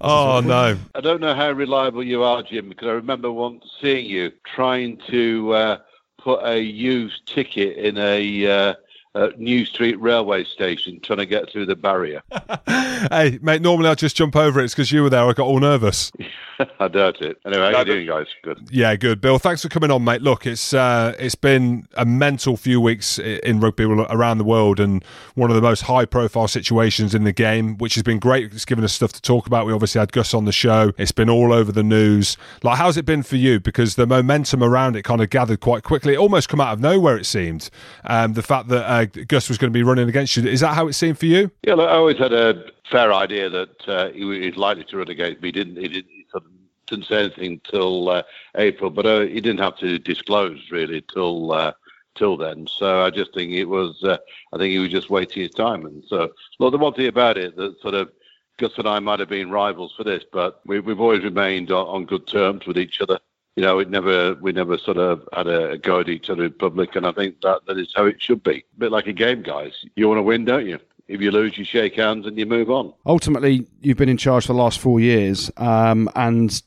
[0.00, 0.78] oh no!
[0.94, 4.98] I don't know how reliable you are, Jim, because I remember once seeing you trying
[5.10, 5.78] to uh,
[6.16, 8.74] put a used ticket in a
[9.16, 12.22] uh, New Street Railway Station trying to get through the barrier.
[12.66, 14.64] hey, mate, normally I'd just jump over it.
[14.64, 15.24] It's because you were there.
[15.24, 16.12] I got all nervous.
[16.80, 17.38] I doubt it.
[17.44, 18.26] Anyway, how you doing, guys?
[18.42, 18.68] Good.
[18.70, 19.20] Yeah, good.
[19.20, 20.22] Bill, thanks for coming on, mate.
[20.22, 25.04] Look, it's uh, it's been a mental few weeks in rugby around the world, and
[25.34, 28.52] one of the most high-profile situations in the game, which has been great.
[28.52, 29.66] It's given us stuff to talk about.
[29.66, 30.92] We obviously had Gus on the show.
[30.96, 32.36] It's been all over the news.
[32.62, 33.60] Like, how's it been for you?
[33.60, 36.14] Because the momentum around it kind of gathered quite quickly.
[36.14, 37.18] It almost come out of nowhere.
[37.18, 37.70] It seemed.
[38.04, 40.74] Um, the fact that uh, Gus was going to be running against you is that
[40.74, 41.50] how it seemed for you?
[41.62, 45.08] Yeah, look, I always had a fair idea that uh, he was likely to run
[45.08, 45.48] against me.
[45.48, 45.76] He didn't.
[45.76, 46.10] He didn't.
[46.10, 46.50] He sort of
[46.86, 48.22] didn't say anything till uh,
[48.56, 51.72] April, but uh, he didn't have to disclose really till uh,
[52.14, 52.66] till then.
[52.66, 54.02] So I just think it was.
[54.02, 54.18] Uh,
[54.52, 55.86] I think he was just waiting his time.
[55.86, 58.10] And so, look, the one thing about it that sort of
[58.58, 61.86] Gus and I might have been rivals for this, but we, have always remained on,
[61.86, 63.18] on, good terms with each other.
[63.56, 66.52] You know, it never we never sort of had a, go at each other in
[66.52, 68.64] public, and I think that that is how it should be.
[68.76, 69.72] A bit like a game, guys.
[69.96, 70.78] You want to win, don't you?
[71.08, 72.92] if you lose, you shake hands and you move on.
[73.06, 76.62] Ultimately, you've been in charge for the last four years, um, and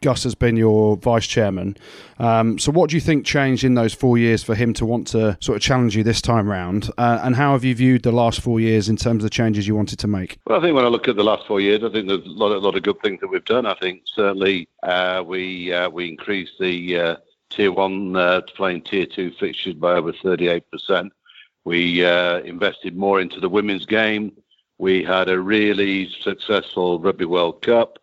[0.00, 1.76] Gus has been your vice chairman.
[2.18, 5.06] Um, so, what do you think changed in those four years for him to want
[5.08, 6.90] to sort of challenge you this time round?
[6.98, 9.66] Uh, and how have you viewed the last four years in terms of the changes
[9.66, 10.38] you wanted to make?
[10.46, 12.28] Well, I think when I look at the last four years, I think there's a
[12.28, 13.66] lot, a lot of good things that we've done.
[13.66, 17.16] I think certainly uh, we uh, we increased the uh,
[17.50, 21.12] tier one uh, playing tier two fixtures by over 38 percent.
[21.64, 24.32] We uh, invested more into the women's game.
[24.78, 27.98] We had a really successful Rugby World Cup.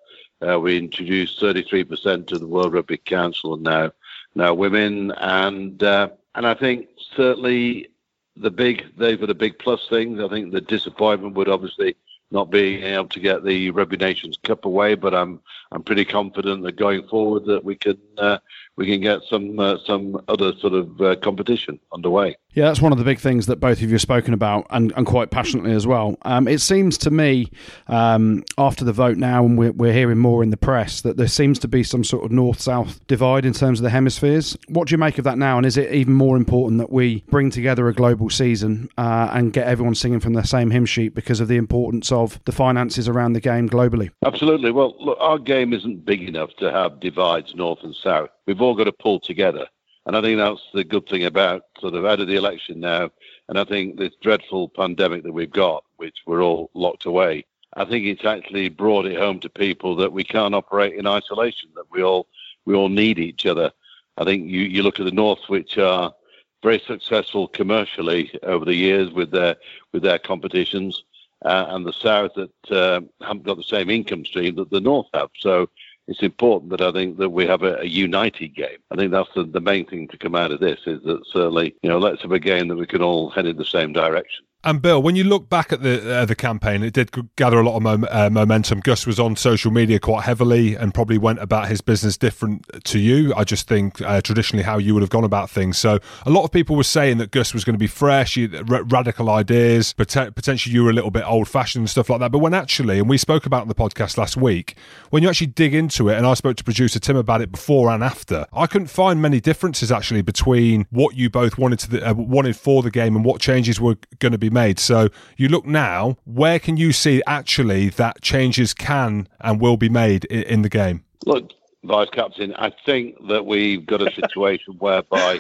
[0.45, 3.91] Uh, we introduced 33% to the World Rugby Council and now
[4.35, 7.89] now women and uh, and I think certainly
[8.35, 10.19] the big they've got the big plus things.
[10.19, 11.95] I think the disappointment would obviously
[12.31, 15.39] not being able to get the Rugby Nations Cup away, but I'm
[15.71, 18.39] I'm pretty confident that going forward that we can uh,
[18.75, 22.35] we can get some uh, some other sort of uh, competition underway.
[22.55, 24.93] Yeah, that's one of the big things that both of you have spoken about, and,
[24.95, 26.17] and quite passionately as well.
[26.21, 27.51] Um, it seems to me,
[27.87, 31.27] um, after the vote now, and we're, we're hearing more in the press, that there
[31.27, 34.55] seems to be some sort of north south divide in terms of the hemispheres.
[34.67, 35.57] What do you make of that now?
[35.57, 39.51] And is it even more important that we bring together a global season uh, and
[39.51, 43.09] get everyone singing from the same hymn sheet because of the importance of the finances
[43.09, 44.11] around the game globally?
[44.23, 44.71] Absolutely.
[44.71, 48.29] Well, look, our game isn't big enough to have divides north and south.
[48.45, 49.65] We've all got to pull together.
[50.05, 53.09] And I think that's the good thing about sort of out of the election now.
[53.47, 57.85] And I think this dreadful pandemic that we've got, which we're all locked away, I
[57.85, 61.89] think it's actually brought it home to people that we can't operate in isolation, that
[61.91, 62.27] we all
[62.65, 63.71] we all need each other.
[64.17, 66.13] I think you, you look at the North, which are
[66.61, 69.55] very successful commercially over the years with their
[69.91, 71.03] with their competitions,
[71.43, 75.07] uh, and the South that uh, haven't got the same income stream that the North
[75.13, 75.29] have.
[75.37, 75.69] So
[76.07, 78.77] it's important that I think that we have a, a united game.
[78.91, 81.75] I think that's the, the main thing to come out of this is that certainly,
[81.81, 84.45] you know, let's have a game that we can all head in the same direction.
[84.65, 87.63] And Bill, when you look back at the uh, the campaign, it did gather a
[87.63, 88.79] lot of mom- uh, momentum.
[88.79, 92.97] Gus was on social media quite heavily and probably went about his business different to
[92.97, 93.33] you.
[93.35, 95.77] I just think uh, traditionally how you would have gone about things.
[95.77, 98.83] So a lot of people were saying that Gus was going to be fresh, r-
[98.83, 102.31] radical ideas, pot- potentially you were a little bit old fashioned and stuff like that.
[102.31, 104.77] But when actually, and we spoke about the podcast last week,
[105.09, 107.89] when you actually dig into it, and I spoke to producer Tim about it before
[107.89, 112.09] and after, I couldn't find many differences actually between what you both wanted to the,
[112.09, 114.79] uh, wanted for the game and what changes were going to be made.
[114.79, 119.89] So you look now, where can you see actually that changes can and will be
[119.89, 121.03] made in, in the game?
[121.25, 121.51] Look,
[121.83, 125.39] Vice Captain, I think that we've got a situation whereby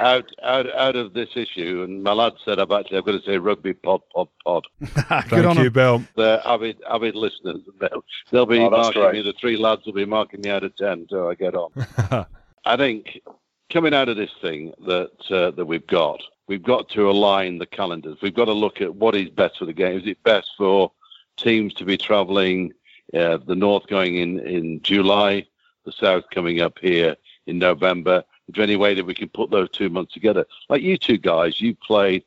[0.00, 3.22] out out out of this issue, and my lad said I've actually I've got to
[3.22, 4.64] say rugby pod pod pod.
[5.28, 6.02] Thank you, Bill.
[6.16, 7.60] They're avid avid listeners.
[7.80, 9.14] They'll, they'll be oh, marking great.
[9.14, 9.22] me.
[9.22, 11.70] The three lads will be marking me out of ten, so I get on.
[12.64, 13.20] I think
[13.72, 17.66] coming out of this thing that uh, that we've got, we've got to align the
[17.66, 18.18] calendars.
[18.22, 19.98] We've got to look at what is best for the game.
[19.98, 20.92] Is it best for
[21.36, 22.72] teams to be travelling,
[23.14, 25.46] uh, the North going in, in July,
[25.84, 28.24] the South coming up here in November?
[28.48, 30.44] Is there any way that we can put those two months together?
[30.68, 32.24] Like you two guys, you played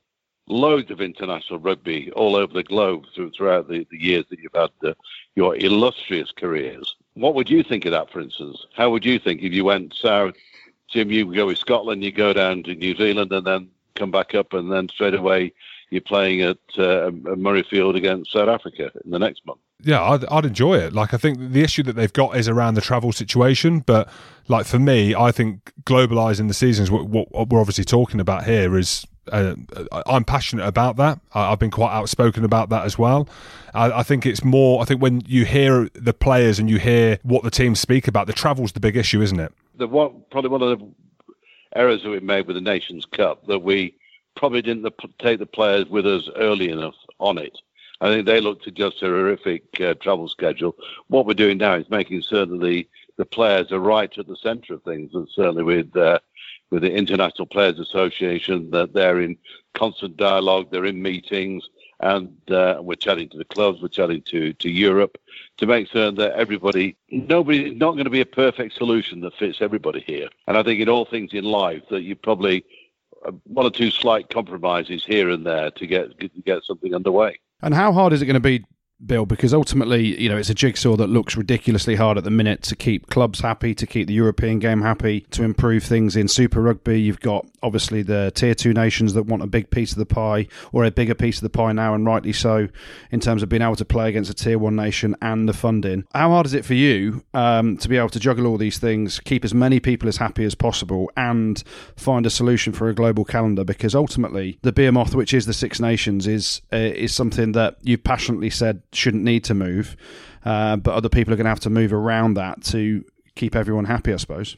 [0.48, 4.52] loads of international rugby all over the globe through, throughout the, the years that you've
[4.56, 4.94] had uh,
[5.36, 6.96] your illustrious careers.
[7.16, 8.66] What would you think of that, for instance?
[8.74, 10.36] How would you think if you went south?
[10.90, 14.36] Jim, you go with Scotland, you go down to New Zealand, and then come back
[14.36, 15.54] up, and then straight away
[15.90, 19.60] you're playing at uh, Murrayfield against South Africa in the next month.
[19.84, 20.94] Yeah, I'd, I'd enjoy it.
[20.94, 23.80] Like, I think the issue that they've got is around the travel situation.
[23.80, 24.10] But,
[24.48, 28.78] like, for me, I think globalizing the seasons, what, what we're obviously talking about here
[28.78, 29.56] is uh,
[30.06, 31.20] I'm passionate about that.
[31.34, 33.28] I've been quite outspoken about that as well.
[33.74, 34.82] I, I, think it's more.
[34.82, 38.28] I think when you hear the players and you hear what the teams speak about,
[38.28, 39.54] the travel's the big issue, isn't it?
[39.76, 40.86] The one probably one of the
[41.76, 43.96] errors that we made with the Nations Cup that we
[44.36, 47.58] probably didn't take the players with us early enough on it.
[48.00, 50.76] I think they looked at just a horrific uh, travel schedule.
[51.08, 54.76] What we're doing now is making certain the the players are right at the centre
[54.76, 56.20] of things, and certainly with uh,
[56.70, 59.38] with the International Players Association, that they're in
[59.74, 61.68] constant dialogue, they're in meetings,
[62.00, 65.18] and uh, we're chatting to the clubs, we're chatting to to Europe
[65.58, 69.58] to make certain that everybody, nobody, not going to be a perfect solution that fits
[69.62, 70.30] everybody here.
[70.48, 72.64] And I think in all things in life that you probably
[73.26, 77.40] uh, one or two slight compromises here and there to get to get something underway.
[77.62, 78.64] And how hard is it going to be
[79.06, 82.64] Bill, because ultimately, you know, it's a jigsaw that looks ridiculously hard at the minute
[82.64, 86.62] to keep clubs happy, to keep the European game happy, to improve things in Super
[86.62, 87.00] Rugby.
[87.00, 90.48] You've got obviously the tier two nations that want a big piece of the pie,
[90.72, 92.68] or a bigger piece of the pie now, and rightly so,
[93.12, 96.04] in terms of being able to play against a tier one nation and the funding.
[96.14, 99.20] How hard is it for you um, to be able to juggle all these things,
[99.20, 101.64] keep as many people as happy as possible, and
[101.96, 103.64] find a solution for a global calendar?
[103.64, 108.04] Because ultimately, the behemoth, which is the Six Nations, is uh, is something that you've
[108.04, 109.96] passionately said shouldn't need to move,
[110.46, 113.04] uh, but other people are going to have to move around that to
[113.36, 114.58] keep everyone happy, I suppose.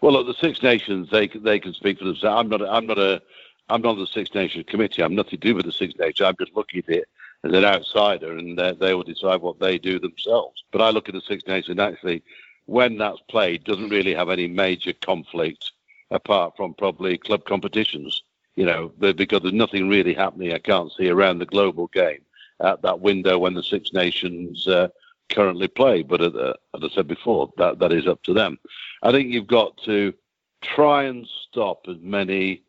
[0.00, 2.38] Well, look, the Six Nations they they can speak for themselves.
[2.38, 3.22] I'm not I'm not a
[3.68, 5.02] I'm not the Six Nations committee.
[5.02, 6.26] I'm nothing to do with the Six Nations.
[6.26, 7.08] I'm just looking at it
[7.44, 10.64] as an outsider, and they will decide what they do themselves.
[10.70, 12.22] But I look at the Six Nations actually
[12.66, 15.70] when that's played doesn't really have any major conflict
[16.10, 18.22] apart from probably club competitions.
[18.54, 20.52] You know, because there's nothing really happening.
[20.52, 22.20] I can't see around the global game
[22.60, 24.88] at that window when the Six Nations uh,
[25.30, 26.02] currently play.
[26.02, 28.58] But uh, as I said before, that that is up to them.
[29.02, 30.14] I think you've got to
[30.62, 32.62] try and stop as many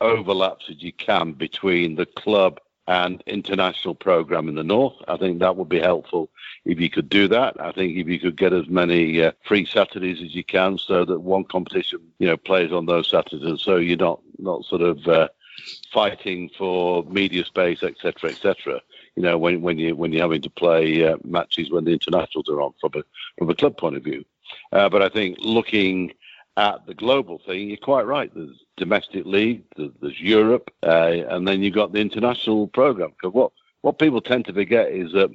[0.00, 4.96] overlaps as you can between the club and international program in the north.
[5.06, 6.30] I think that would be helpful
[6.64, 7.60] if you could do that.
[7.60, 11.04] I think if you could get as many uh, free Saturdays as you can, so
[11.04, 15.06] that one competition, you know, plays on those Saturdays, so you're not not sort of
[15.06, 15.28] uh,
[15.92, 18.80] fighting for media space, etc., etc
[19.16, 22.48] you know, when, when you when you're having to play uh, matches when the internationals
[22.48, 23.02] are on from a
[23.38, 24.24] from a club point of view.
[24.72, 26.12] Uh, but I think looking
[26.56, 28.30] at the global thing, you're quite right.
[28.34, 33.10] There's domestic league, there's, there's Europe, uh, and then you've got the international program.
[33.10, 35.30] Because what what people tend to forget is that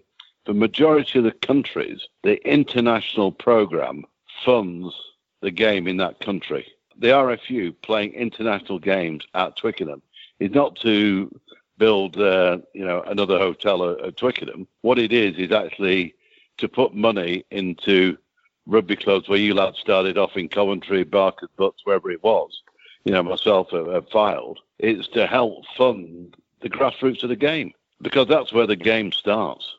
[0.46, 4.04] the majority of the countries, the international program
[4.44, 4.94] funds
[5.42, 6.66] the game in that country.
[6.98, 10.02] The RFU playing international games at Twickenham
[10.40, 11.30] is not to
[11.78, 14.68] build, uh, you know, another hotel at, at Twickenham.
[14.82, 16.16] What it is is actually
[16.58, 18.18] to put money into
[18.66, 22.62] rugby clubs where you lads started off in Coventry, Barker's Butts, wherever it was.
[23.04, 24.60] You know, myself have, have filed.
[24.80, 29.76] It's to help fund the grassroots of the game because that's where the game starts.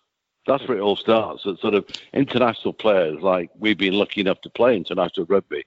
[0.46, 1.42] That's where it all starts.
[1.44, 5.64] It's sort of international players like we've been lucky enough to play international rugby.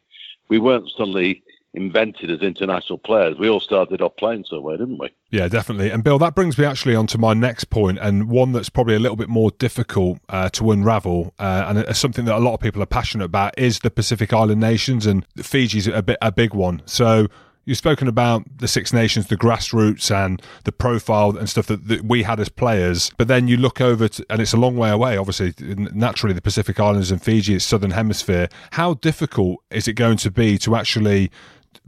[0.48, 3.38] We weren't suddenly invented as international players.
[3.38, 5.10] We all started off playing somewhere, didn't we?
[5.29, 5.91] Yeah, definitely.
[5.91, 8.95] And Bill, that brings me actually on to my next point, and one that's probably
[8.95, 12.53] a little bit more difficult uh, to unravel, uh, and it's something that a lot
[12.53, 16.32] of people are passionate about is the Pacific Island nations, and Fiji's a bit a
[16.32, 16.82] big one.
[16.86, 17.27] So.
[17.65, 22.03] You've spoken about the Six Nations, the grassroots, and the profile and stuff that, that
[22.03, 23.12] we had as players.
[23.15, 25.17] But then you look over, to, and it's a long way away.
[25.17, 28.49] Obviously, naturally, the Pacific Islands and Fiji, it's Southern Hemisphere.
[28.71, 31.29] How difficult is it going to be to actually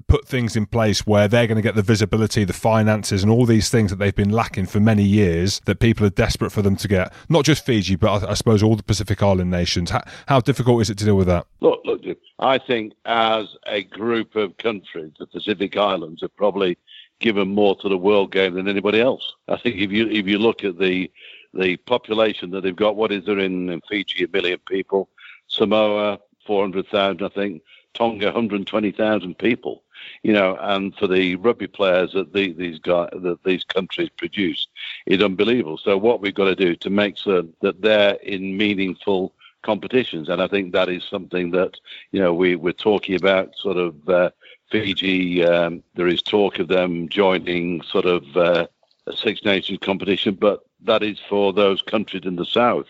[0.08, 3.46] put things in place where they're going to get the visibility, the finances, and all
[3.46, 6.76] these things that they've been lacking for many years that people are desperate for them
[6.76, 7.14] to get.
[7.30, 9.90] Not just Fiji, but I, I suppose all the Pacific Island nations.
[9.90, 11.46] How, how, difficult is it to deal with that?
[11.62, 12.02] Look, look,
[12.40, 16.78] I think as a group of countries, the Pacific Islands have probably
[17.20, 19.34] given more to the world game than anybody else.
[19.48, 21.10] I think if you if you look at the
[21.54, 24.24] the population that they've got, what is there in, in Fiji?
[24.24, 25.10] A million people.
[25.48, 27.62] Samoa, 400,000, I think.
[27.94, 29.84] Tonga, 120,000 people
[30.24, 34.68] you know, and for the rugby players that the, these guys, that these countries produce,
[35.06, 35.78] is unbelievable.
[35.78, 39.34] So what we've got to do to make certain that they're in meaningful
[39.64, 41.78] competitions, and I think that is something that
[42.12, 44.10] you know we we're talking about sort of.
[44.10, 44.32] Uh,
[44.72, 48.68] Fiji, um, there is talk of them joining sort of uh,
[49.06, 52.88] a Six Nations competition, but that is for those countries in the south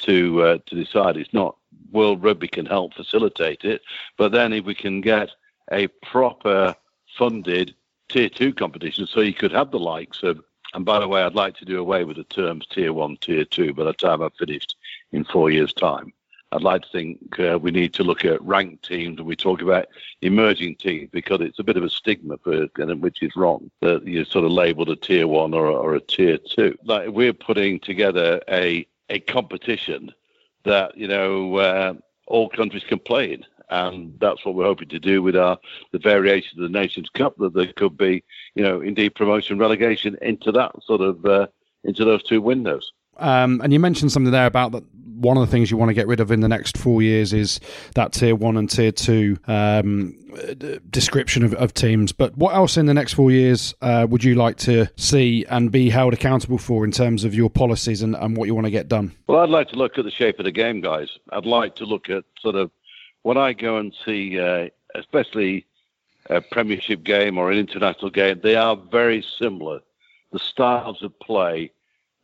[0.00, 1.16] to uh, to decide.
[1.16, 1.56] It's not
[1.94, 3.82] World Rugby can help facilitate it,
[4.18, 5.30] but then if we can get
[5.72, 6.74] a proper
[7.16, 7.74] funded
[8.08, 10.40] tier two competition, so you could have the likes of.
[10.74, 13.44] And by the way, I'd like to do away with the terms tier one, tier
[13.44, 14.74] two by the time I've finished
[15.12, 16.12] in four years' time.
[16.54, 19.60] I'd like to think uh, we need to look at ranked teams and we talk
[19.60, 19.86] about
[20.22, 22.66] emerging teams because it's a bit of a stigma for
[22.96, 26.38] which is wrong that you're sort of labelled a tier one or, or a tier
[26.38, 26.76] two.
[26.84, 30.12] Like we're putting together a a competition
[30.64, 31.94] that you know uh,
[32.26, 35.58] all countries can play in, and that's what we're hoping to do with our
[35.92, 37.36] the variation of the Nations Cup.
[37.38, 41.46] That there could be, you know, indeed promotion relegation into that sort of uh,
[41.84, 42.92] into those two windows.
[43.18, 44.84] Um, and you mentioned something there about that.
[45.14, 47.32] One of the things you want to get rid of in the next four years
[47.32, 47.60] is
[47.94, 50.16] that tier one and tier two um,
[50.90, 52.12] description of, of, teams.
[52.12, 55.70] But what else in the next four years uh, would you like to see and
[55.70, 58.70] be held accountable for in terms of your policies and, and what you want to
[58.70, 59.12] get done?
[59.26, 61.08] Well, I'd like to look at the shape of the game, guys.
[61.30, 62.70] I'd like to look at sort of
[63.22, 65.66] when I go and see, uh, especially
[66.30, 69.80] a Premiership game or an international game, they are very similar.
[70.32, 71.72] The styles of play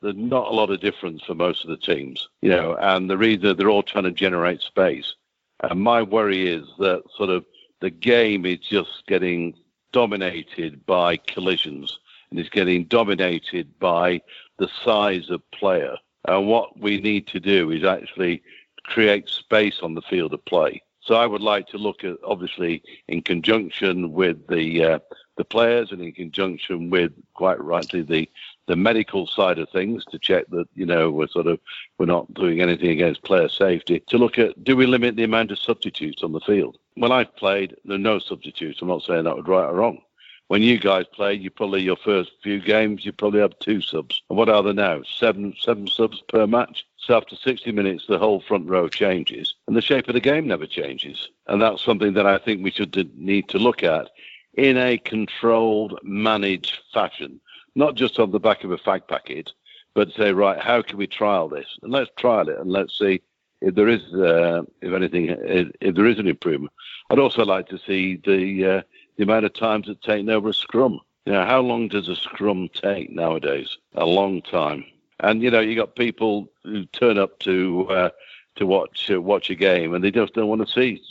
[0.02, 3.18] there's not a lot of difference for most of the teams, you know, and the
[3.18, 5.14] reason they're all trying to generate space.
[5.62, 7.44] And my worry is that sort of
[7.80, 9.54] the game is just getting
[9.92, 11.98] dominated by collisions
[12.30, 14.20] and it's getting dominated by
[14.58, 15.96] the size of player.
[16.26, 18.42] And what we need to do is actually
[18.84, 20.82] create space on the field of play.
[21.02, 24.98] So I would like to look at, obviously, in conjunction with the uh,
[25.36, 28.28] the players and in conjunction with, quite rightly, the
[28.70, 31.58] the medical side of things to check that you know we're sort of
[31.98, 34.00] we're not doing anything against player safety.
[34.06, 36.78] To look at do we limit the amount of substitutes on the field?
[36.94, 38.80] When I've played, there are no substitutes.
[38.80, 40.02] I'm not saying that was right or wrong.
[40.46, 44.22] When you guys played, you probably your first few games you probably have two subs.
[44.30, 45.02] And what are there now?
[45.02, 46.86] Seven seven subs per match.
[46.96, 50.46] So after 60 minutes, the whole front row changes, and the shape of the game
[50.46, 51.28] never changes.
[51.48, 54.10] And that's something that I think we should need to look at
[54.54, 57.40] in a controlled, managed fashion
[57.74, 59.52] not just on the back of a fag packet,
[59.94, 61.66] but say, right, how can we trial this?
[61.82, 63.20] And let's trial it and let's see
[63.60, 66.72] if there is, uh, if anything, if, if, there is an improvement.
[67.10, 68.82] I'd also like to see the uh,
[69.16, 71.00] the amount of times it taken over a scrum.
[71.26, 73.76] You know, how long does a scrum take nowadays?
[73.94, 74.84] A long time.
[75.20, 78.10] And you know, you got people who turn up to uh,
[78.56, 81.02] to watch uh, watch a game, and they just don't want to see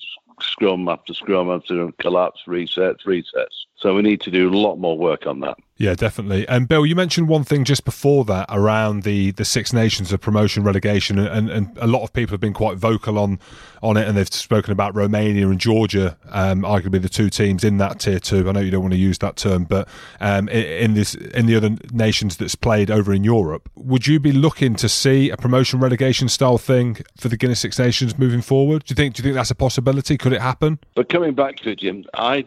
[0.42, 3.66] scrum after scrum after collapse, resets, resets.
[3.76, 5.58] So we need to do a lot more work on that.
[5.80, 6.46] Yeah, definitely.
[6.50, 10.20] And Bill, you mentioned one thing just before that around the, the Six Nations of
[10.20, 13.40] promotion relegation, and, and a lot of people have been quite vocal on
[13.82, 17.78] on it, and they've spoken about Romania and Georgia, um, arguably the two teams in
[17.78, 18.50] that tier two.
[18.50, 19.88] I know you don't want to use that term, but
[20.20, 24.34] um, in this in the other nations that's played over in Europe, would you be
[24.34, 28.84] looking to see a promotion relegation style thing for the Guinness Six Nations moving forward?
[28.84, 30.18] Do you think do you think that's a possibility?
[30.18, 30.78] Could it happen?
[30.96, 32.46] But coming back to it, Jim, I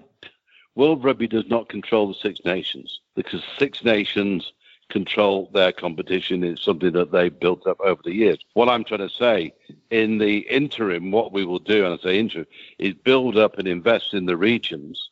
[0.74, 4.52] World Rugby does not control the Six Nations because Six Nations
[4.88, 6.44] control their competition.
[6.44, 8.38] It's something that they've built up over the years.
[8.54, 9.52] What I'm trying to say,
[9.90, 12.46] in the interim, what we will do, and I say interim,
[12.78, 15.10] is build up and invest in the regions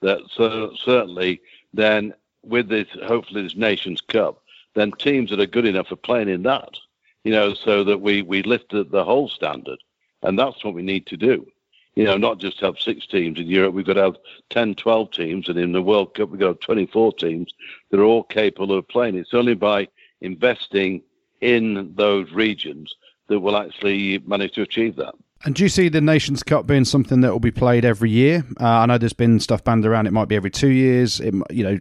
[0.00, 1.40] that so, certainly
[1.72, 4.42] then with this, hopefully this Nations Cup,
[4.74, 6.76] then teams that are good enough are playing in that,
[7.24, 9.78] you know, so that we, we lift the, the whole standard.
[10.22, 11.46] And that's what we need to do
[11.94, 14.16] you know, not just have six teams in Europe, we've got to have
[14.50, 17.52] 10, 12 teams, and in the World Cup, we've got 24 teams
[17.90, 19.16] that are all capable of playing.
[19.16, 19.88] It's only by
[20.20, 21.02] investing
[21.40, 22.94] in those regions
[23.28, 25.14] that we'll actually manage to achieve that.
[25.44, 28.44] And do you see the Nations Cup being something that will be played every year?
[28.60, 30.06] Uh, I know there's been stuff banned around.
[30.06, 31.18] It might be every two years.
[31.18, 31.78] It, you know,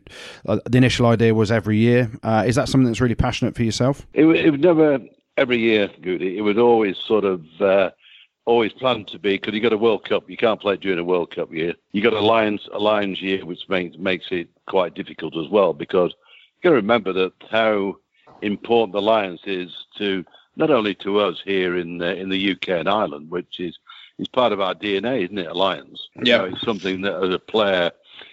[0.48, 2.10] uh, the initial idea was every year.
[2.24, 4.08] Uh, is that something that's really passionate for yourself?
[4.14, 5.00] It, it was never
[5.38, 6.38] every year, Goody.
[6.38, 7.92] It was always sort of uh,
[8.52, 10.30] always planned to be because you got a World Cup.
[10.30, 11.74] You can't play during a World Cup year.
[11.94, 15.74] You got a Lions a Lions year, which makes makes it quite difficult as well
[15.74, 17.98] because you got to remember that how
[18.42, 20.26] important the Lions is to
[20.58, 23.80] not only to us here in the, in the UK and Ireland, which is
[24.20, 25.48] is part of our DNA, isn't it?
[25.48, 26.10] A Lions.
[26.16, 27.92] Yeah, you know, it's something that as a player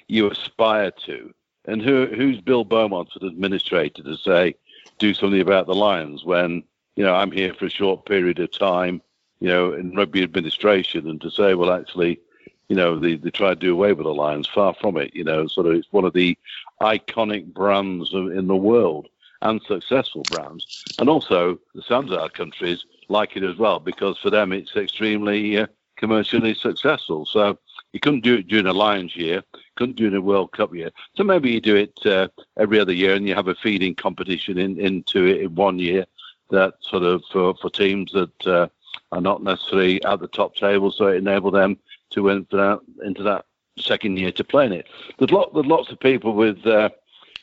[0.08, 1.32] you aspire to.
[1.66, 4.56] And who who's Bill Beaumont as administrator to say
[4.98, 6.64] do something about the Lions when
[6.96, 9.00] you know I'm here for a short period of time
[9.40, 12.20] you know, in rugby administration and to say, well, actually,
[12.68, 14.46] you know, they, they try to do away with the Lions.
[14.46, 15.14] Far from it.
[15.14, 16.36] You know, sort of it's one of the
[16.80, 19.08] iconic brands of, in the world
[19.42, 20.66] and successful brands.
[20.98, 25.66] And also, the Sanzar countries like it as well because for them it's extremely uh,
[25.96, 27.24] commercially successful.
[27.24, 27.58] So
[27.92, 29.42] You couldn't do it during a Lions year,
[29.76, 30.90] couldn't do it in a World Cup year.
[31.14, 32.28] So maybe you do it uh,
[32.58, 36.04] every other year, and you have a feeding competition in, into it in one year.
[36.50, 38.68] That sort of for, for teams that uh,
[39.12, 41.78] are not necessarily at the top table, so it enable them
[42.10, 43.44] to enter that, into that
[43.78, 44.86] second year to play in it.
[45.18, 46.90] There's, lot, there's lots of people with uh,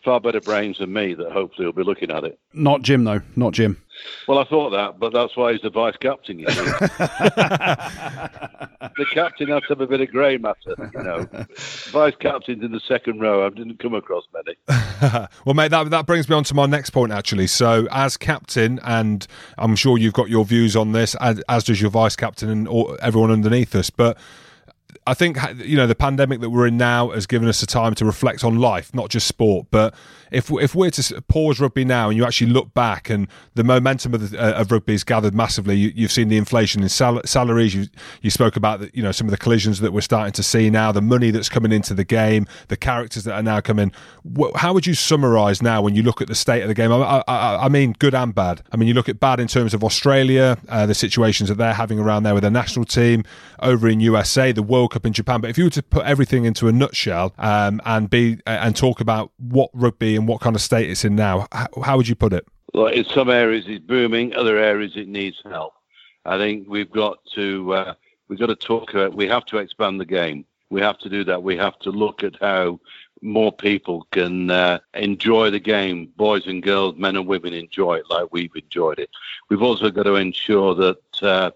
[0.05, 2.39] far better brains than me that hopefully will be looking at it.
[2.53, 3.21] Not Jim, though.
[3.35, 3.81] Not Jim.
[4.27, 6.39] Well, I thought that, but that's why he's the vice captain.
[6.39, 6.55] You see.
[8.97, 11.27] the captain has to have a bit of grey matter, you know.
[11.91, 14.57] Vice captains in the second row, I didn't come across many.
[15.45, 17.47] well, mate, that that brings me on to my next point actually.
[17.47, 19.25] So, as captain, and
[19.57, 22.67] I'm sure you've got your views on this, as, as does your vice captain and
[22.67, 24.17] all, everyone underneath us, but
[25.07, 27.93] I think you know the pandemic that we're in now has given us a time
[27.95, 29.67] to reflect on life, not just sport.
[29.69, 29.93] But
[30.31, 34.15] if if we're to pause rugby now and you actually look back and the momentum
[34.15, 37.21] of, the, uh, of rugby has gathered massively, you, have seen the inflation in sal-
[37.23, 37.75] salaries.
[37.75, 37.85] You
[38.23, 40.71] you spoke about the, you know some of the collisions that we're starting to see
[40.71, 43.91] now, the money that's coming into the game, the characters that are now coming.
[44.55, 46.91] How would you summarise now when you look at the state of the game?
[46.91, 48.63] I, I, I, mean, good and bad.
[48.71, 51.73] I mean, you look at bad in terms of Australia, uh, the situations that they're
[51.73, 53.23] having around there with their national team
[53.59, 55.41] over in USA, the World Cup in Japan.
[55.41, 58.75] But if you were to put everything into a nutshell um, and be uh, and
[58.75, 62.07] talk about what rugby and what kind of state it's in now, how, how would
[62.07, 62.47] you put it?
[62.73, 65.73] Well, in some areas it's booming, other areas it needs help.
[66.25, 67.93] I think we've got to uh,
[68.29, 68.93] we've got to talk.
[68.93, 70.45] About, we have to expand the game.
[70.69, 71.43] We have to do that.
[71.43, 72.79] We have to look at how
[73.21, 76.11] more people can uh, enjoy the game.
[76.15, 79.09] Boys and girls, men and women enjoy it like we've enjoyed it.
[79.49, 81.51] We've also got to ensure that uh,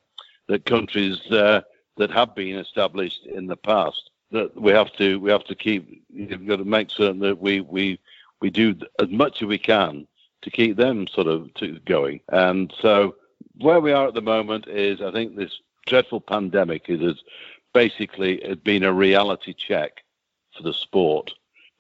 [0.48, 1.62] that countries uh,
[2.00, 4.10] that have been established in the past.
[4.32, 6.04] That we have to we have to keep.
[6.12, 8.00] We've got to make certain that we we
[8.42, 10.08] we do as much as we can
[10.42, 11.50] to keep them sort of
[11.86, 12.22] going.
[12.30, 13.16] And so
[13.60, 17.22] where we are at the moment is, I think this dreadful pandemic is
[17.74, 20.04] basically has been a reality check
[20.56, 21.32] for the sport.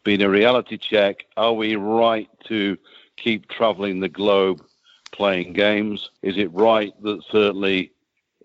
[0.03, 1.25] Been a reality check.
[1.37, 2.77] Are we right to
[3.15, 4.61] keep travelling the globe
[5.11, 6.09] playing games?
[6.21, 7.91] Is it right that certainly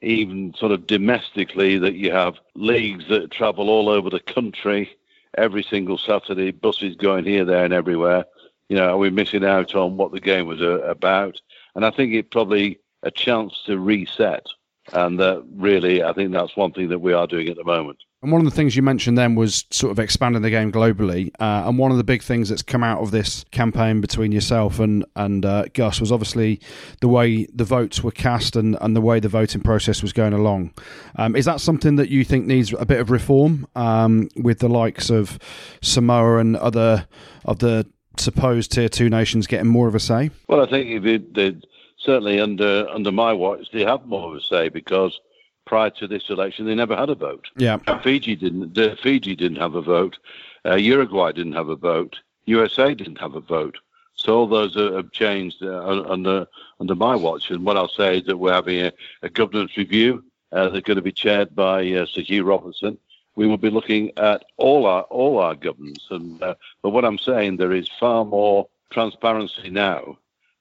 [0.04, 4.90] even sort of domestically that you have leagues that travel all over the country
[5.36, 8.24] every single Saturday, buses going here, there, and everywhere.
[8.68, 11.40] You know, are we missing out on what the game was uh, about?
[11.74, 14.46] And I think it probably a chance to reset.
[14.92, 17.98] And that really, I think that's one thing that we are doing at the moment.
[18.24, 21.30] And one of the things you mentioned then was sort of expanding the game globally.
[21.38, 24.80] Uh, and one of the big things that's come out of this campaign between yourself
[24.80, 26.58] and and uh, Gus was obviously
[27.02, 30.32] the way the votes were cast and, and the way the voting process was going
[30.32, 30.72] along.
[31.16, 34.70] Um, is that something that you think needs a bit of reform um, with the
[34.70, 35.38] likes of
[35.82, 37.06] Samoa and other
[37.44, 40.30] of the supposed tier two nations getting more of a say?
[40.48, 41.04] Well, I think if
[41.36, 41.66] it,
[41.98, 45.20] certainly under under my watch, they have more of a say because
[45.64, 47.48] prior to this election, they never had a vote.
[47.56, 48.74] Yeah, Fiji didn't.
[49.00, 50.18] Fiji didn't have a vote.
[50.64, 52.16] Uh, Uruguay didn't have a vote.
[52.46, 53.78] USA didn't have a vote.
[54.16, 56.46] So all those have changed uh, under
[56.80, 57.50] under my watch.
[57.50, 58.92] And what I'll say is that we're having a,
[59.22, 60.24] a governance review.
[60.52, 62.96] Uh, that's going to be chaired by uh, Sir Hugh Robertson.
[63.34, 66.06] We will be looking at all our all our governance.
[66.10, 70.18] And uh, but what I'm saying, there is far more transparency now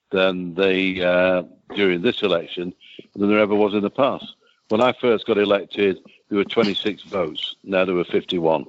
[0.09, 1.43] than they uh,
[1.75, 2.73] during this election
[3.15, 4.35] than there ever was in the past.
[4.73, 5.99] When I first got elected,
[6.29, 7.57] there were 26 votes.
[7.63, 8.65] Now there were 51.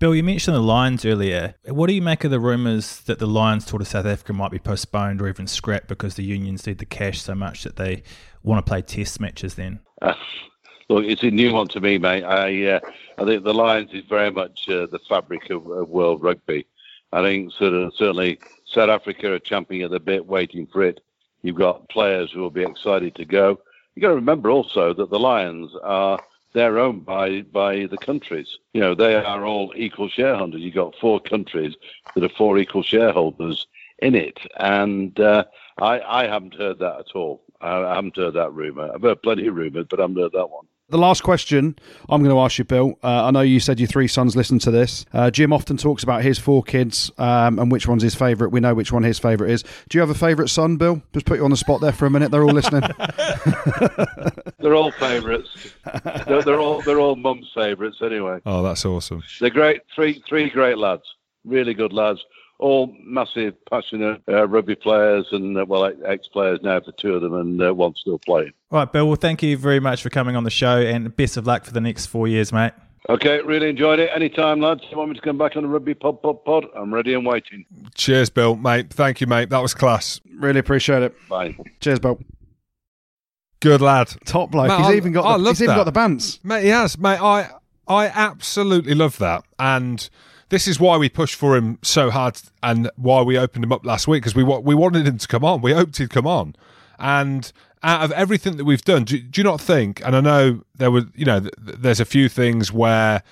[0.00, 1.54] Bill, you mentioned the Lions earlier.
[1.66, 4.50] What do you make of the rumours that the Lions tour to South Africa might
[4.50, 8.02] be postponed or even scrapped because the unions need the cash so much that they
[8.42, 9.78] want to play test matches then?
[10.02, 10.14] Uh,
[10.88, 12.24] look, it's a new one to me, mate.
[12.24, 12.80] I, uh,
[13.18, 16.66] I think the Lions is very much uh, the fabric of, of, world rugby.
[17.12, 20.98] I think sort of, certainly South Africa are champing at the bit, waiting for it.
[21.42, 23.60] You've got players who will be excited to go
[23.94, 26.18] you've got to remember also that the Lions are
[26.52, 28.58] they're owned by by the countries.
[28.72, 30.60] You know, they are all equal shareholders.
[30.60, 31.74] You've got four countries
[32.14, 33.66] that are four equal shareholders
[33.98, 35.44] in it, and uh,
[35.78, 37.42] I I haven't heard that at all.
[37.60, 38.90] I haven't heard that rumor.
[38.94, 40.66] I've heard plenty of rumors, but I haven't heard that one.
[40.90, 41.76] The last question
[42.10, 42.98] I'm going to ask you, Bill.
[43.02, 45.06] Uh, I know you said your three sons listen to this.
[45.14, 48.52] Uh, Jim often talks about his four kids um, and which one's his favourite.
[48.52, 49.62] We know which one his favourite is.
[49.88, 51.02] Do you have a favourite son, Bill?
[51.14, 52.30] Just put you on the spot there for a minute.
[52.30, 52.82] They're all listening.
[54.58, 55.48] they're all favourites.
[56.26, 58.40] They're, they're, all they're all mum's favourites anyway.
[58.44, 59.22] Oh, that's awesome.
[59.40, 59.80] They're great.
[59.94, 61.04] Three three great lads.
[61.44, 62.20] Really good lads
[62.58, 67.22] all massive, passionate uh, rugby players and, uh, well, ex players now for two of
[67.22, 68.52] them and uh, one still playing.
[68.70, 69.06] All right, Bill.
[69.06, 71.72] Well, thank you very much for coming on the show and best of luck for
[71.72, 72.72] the next four years, mate.
[73.08, 74.08] Okay, really enjoyed it.
[74.14, 74.82] Anytime, lads.
[74.90, 76.64] You want me to come back on the Rugby Pod Pod Pod?
[76.74, 77.66] I'm ready and waiting.
[77.94, 78.90] Cheers, Bill, mate.
[78.90, 79.50] Thank you, mate.
[79.50, 80.22] That was class.
[80.36, 81.14] Really appreciate it.
[81.28, 81.54] Bye.
[81.80, 82.18] Cheers, Bill.
[83.60, 84.14] Good lad.
[84.24, 84.68] Top bloke.
[84.68, 85.64] Mate, he's I, even got I the, he's that.
[85.64, 86.40] even got the bands.
[86.42, 86.96] Mate, he has.
[86.98, 87.50] Mate, I
[87.86, 90.08] I absolutely love that, and
[90.48, 93.84] this is why we pushed for him so hard, and why we opened him up
[93.84, 95.60] last week because we we wanted him to come on.
[95.60, 96.54] We hoped he'd come on,
[96.98, 100.04] and out of everything that we've done, do, do you not think?
[100.04, 103.22] And I know there were, you know, th- there's a few things where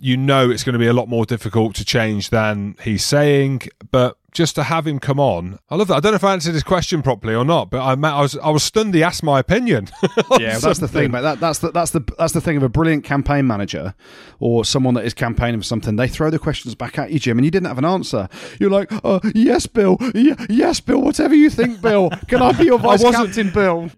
[0.00, 3.62] you know it's going to be a lot more difficult to change than he's saying,
[3.90, 5.94] but just to have him come on, I love that.
[5.94, 8.36] I don't know if I answered his question properly or not, but I, I was
[8.36, 8.92] I was stunned.
[8.94, 9.88] He asked my opinion.
[10.38, 11.22] Yeah, that's the thing, mate.
[11.22, 13.94] That, that's the that's the that's the thing of a brilliant campaign manager
[14.38, 15.96] or someone that is campaigning for something.
[15.96, 18.28] They throw the questions back at you, Jim, and you didn't have an answer.
[18.60, 19.96] You're like, oh, yes, Bill.
[20.14, 21.00] Yeah, yes, Bill.
[21.00, 22.10] Whatever you think, Bill.
[22.28, 23.90] Can I be your vice wasn't- captain, Bill?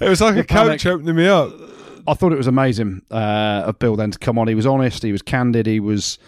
[0.00, 1.52] It was like a coach opening me up.
[2.06, 4.46] I thought it was amazing uh, of Bill then to come on.
[4.46, 5.02] He was honest.
[5.02, 5.66] He was candid.
[5.66, 6.18] He was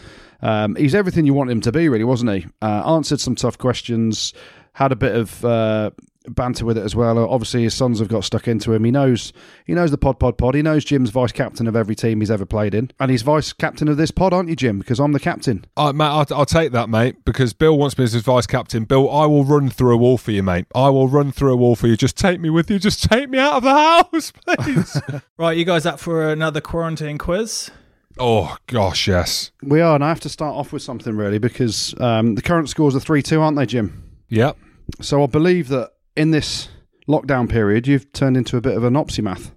[0.47, 2.47] um, he's everything you want him to be, really, wasn't he?
[2.63, 4.33] Uh, answered some tough questions.
[4.75, 5.91] Had a bit of uh,
[6.29, 7.19] banter with it as well.
[7.19, 8.85] Obviously, his sons have got stuck into him.
[8.85, 9.33] He knows
[9.65, 10.55] he knows the pod, pod, pod.
[10.55, 13.53] He knows Jim's vice captain of every team he's ever played in, and he's vice
[13.53, 14.79] captain of this pod, aren't you, Jim?
[14.79, 15.65] Because I'm the captain.
[15.77, 18.85] Uh, mate, I'll, I'll take that, mate, because Bill wants me as his vice captain.
[18.85, 20.67] Bill, I will run through a wall for you, mate.
[20.77, 21.97] I will run through a wall for you.
[21.97, 22.79] Just take me with you.
[22.79, 23.71] Just take me out of the
[24.13, 25.01] house, please.
[25.39, 27.71] Right, you guys up for another quarantine quiz?
[28.19, 29.51] Oh, gosh, yes.
[29.63, 32.69] We are, and I have to start off with something really because um, the current
[32.69, 34.03] scores are three two, aren't they, Jim?
[34.29, 34.57] Yep.
[35.01, 36.69] So I believe that in this
[37.09, 39.53] lockdown period, you've turned into a bit of an opsimath.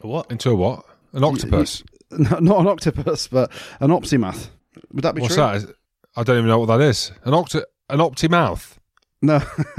[0.00, 0.30] What?
[0.30, 0.84] Into a what?
[1.12, 1.82] An octopus.
[2.12, 4.48] No, not an octopus, but an opsimath.
[4.92, 5.44] Would that be What's true?
[5.44, 5.72] that?
[6.16, 7.12] I don't even know what that is.
[7.22, 8.79] An octo, an optimouth.
[9.22, 9.34] No,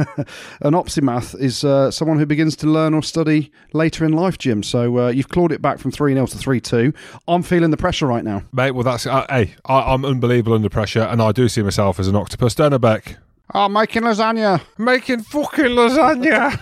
[0.62, 4.62] an opsimath is uh, someone who begins to learn or study later in life, Jim.
[4.62, 6.94] So uh, you've clawed it back from 3 0 to 3 2.
[7.28, 8.44] I'm feeling the pressure right now.
[8.54, 9.08] Mate, well, that's.
[9.08, 12.54] Uh, hey, I, I'm unbelievable under pressure, and I do see myself as an octopus.
[12.54, 13.18] Don't I, Beck?
[13.54, 14.62] Oh, making lasagna.
[14.78, 16.58] Making fucking lasagna.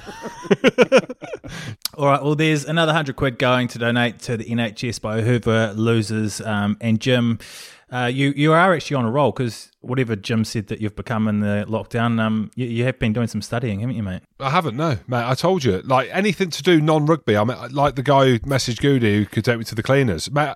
[1.95, 5.73] All right, well, there's another 100 quid going to donate to the NHS by whoever
[5.73, 6.41] loses.
[6.41, 7.39] Um, and Jim,
[7.91, 11.27] uh, you, you are actually on a roll because whatever Jim said that you've become
[11.27, 14.21] in the lockdown, um, you, you have been doing some studying, haven't you, mate?
[14.39, 15.25] I haven't, no, mate.
[15.25, 17.35] I told you, like anything to do non-rugby.
[17.35, 20.31] I mean, like the guy who messaged Goody who could take me to the cleaners.
[20.31, 20.55] Mate,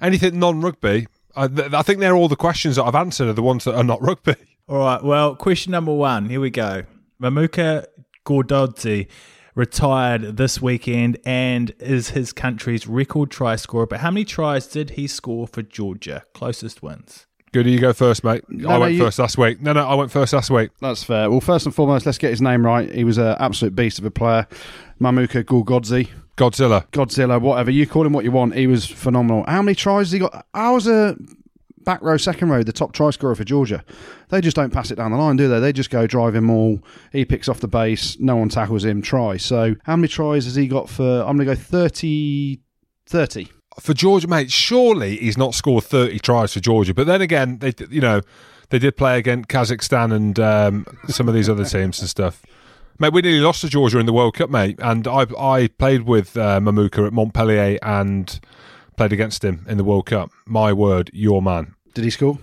[0.00, 1.06] anything non-rugby.
[1.36, 3.74] I, th- I think they're all the questions that I've answered are the ones that
[3.74, 4.36] are not rugby.
[4.68, 6.28] All right, well, question number one.
[6.28, 6.84] Here we go.
[7.20, 7.86] Mamuka
[8.24, 9.08] Gorgodze
[9.54, 13.86] retired this weekend and is his country's record try scorer.
[13.86, 16.24] But how many tries did he score for Georgia?
[16.34, 17.26] Closest wins.
[17.52, 18.42] Goody, you go first, mate.
[18.50, 19.62] I no, went you- first last week.
[19.62, 20.70] No, no, I went first last week.
[20.80, 21.30] That's fair.
[21.30, 22.90] Well, first and foremost, let's get his name right.
[22.92, 24.48] He was an absolute beast of a player.
[25.00, 26.08] Mamuka Gorgodze.
[26.36, 26.84] Godzilla.
[26.90, 27.70] Godzilla, whatever.
[27.70, 28.56] You call him what you want.
[28.56, 29.44] He was phenomenal.
[29.46, 30.46] How many tries has he got?
[30.52, 31.16] I was a
[31.84, 33.84] back row, second row, the top try scorer for Georgia.
[34.28, 35.60] They just don't pass it down the line, do they?
[35.60, 36.80] They just go drive him all.
[37.12, 38.18] He picks off the base.
[38.18, 39.02] No one tackles him.
[39.02, 39.36] Try.
[39.36, 41.20] So how many tries has he got for?
[41.22, 42.60] I'm going to go 30.
[43.06, 43.48] 30.
[43.80, 46.94] for Georgia, mate, surely he's not scored 30 tries for Georgia.
[46.94, 48.22] But then again, they you know
[48.70, 52.42] they did play against Kazakhstan and um, some of these other teams and stuff.
[52.98, 56.02] Mate, we nearly lost to Georgia in the World Cup, mate, and I I played
[56.02, 58.40] with uh, Mamuka at Montpellier and
[58.96, 60.30] played against him in the World Cup.
[60.46, 61.74] My word, your man.
[61.94, 62.38] Did he score?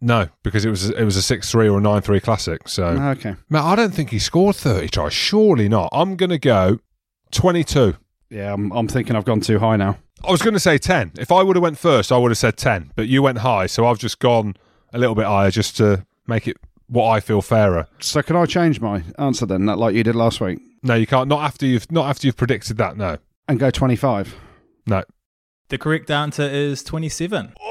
[0.00, 2.68] No, because it was it was a six three or a nine three classic.
[2.68, 3.34] So, ah, Okay.
[3.50, 5.12] mate, I don't think he scored 30 tries.
[5.12, 5.88] Surely not.
[5.92, 6.78] I'm gonna go
[7.32, 7.96] 22.
[8.30, 9.98] Yeah, I'm, I'm thinking I've gone too high now.
[10.26, 11.12] I was going to say 10.
[11.18, 12.92] If I would have went first, I would have said 10.
[12.96, 14.56] But you went high, so I've just gone
[14.92, 16.56] a little bit higher just to make it
[16.88, 17.86] what I feel fairer.
[18.00, 21.06] So can I change my answer then, that like you did last week, No, you
[21.06, 21.28] can't.
[21.28, 22.96] Not after you've not after you've predicted that.
[22.96, 23.18] No,
[23.48, 24.34] and go 25?
[24.86, 25.02] no.
[25.68, 27.54] The correct answer is 27.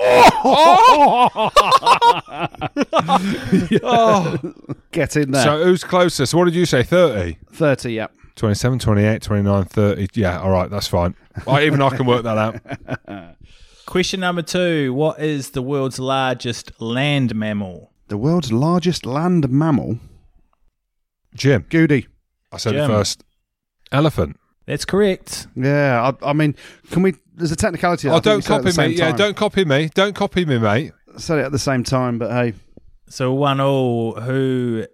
[3.83, 4.53] Oh,
[4.91, 5.43] Get in there.
[5.43, 6.33] So who's closest?
[6.33, 6.83] What did you say?
[6.83, 7.37] 30?
[7.51, 8.13] 30, yep.
[8.35, 10.07] 27, 28, 29, 30.
[10.13, 11.15] Yeah, all right, that's fine.
[11.47, 13.35] I, even I can work that out.
[13.85, 17.93] Question number two What is the world's largest land mammal?
[18.09, 19.99] The world's largest land mammal.
[21.33, 22.07] Jim, Goody.
[22.51, 22.83] I said Jim.
[22.83, 23.23] it first.
[23.91, 24.39] Elephant.
[24.65, 25.47] That's correct.
[25.55, 26.55] Yeah, I, I mean,
[26.91, 27.15] can we?
[27.37, 28.09] There's a technicality.
[28.09, 28.97] Oh, think don't we said it at copy the same me.
[28.97, 29.15] Yeah, time.
[29.15, 29.89] don't copy me.
[29.93, 30.91] Don't copy me, mate.
[31.17, 32.53] said it at the same time, but hey,
[33.09, 34.85] So, one all, who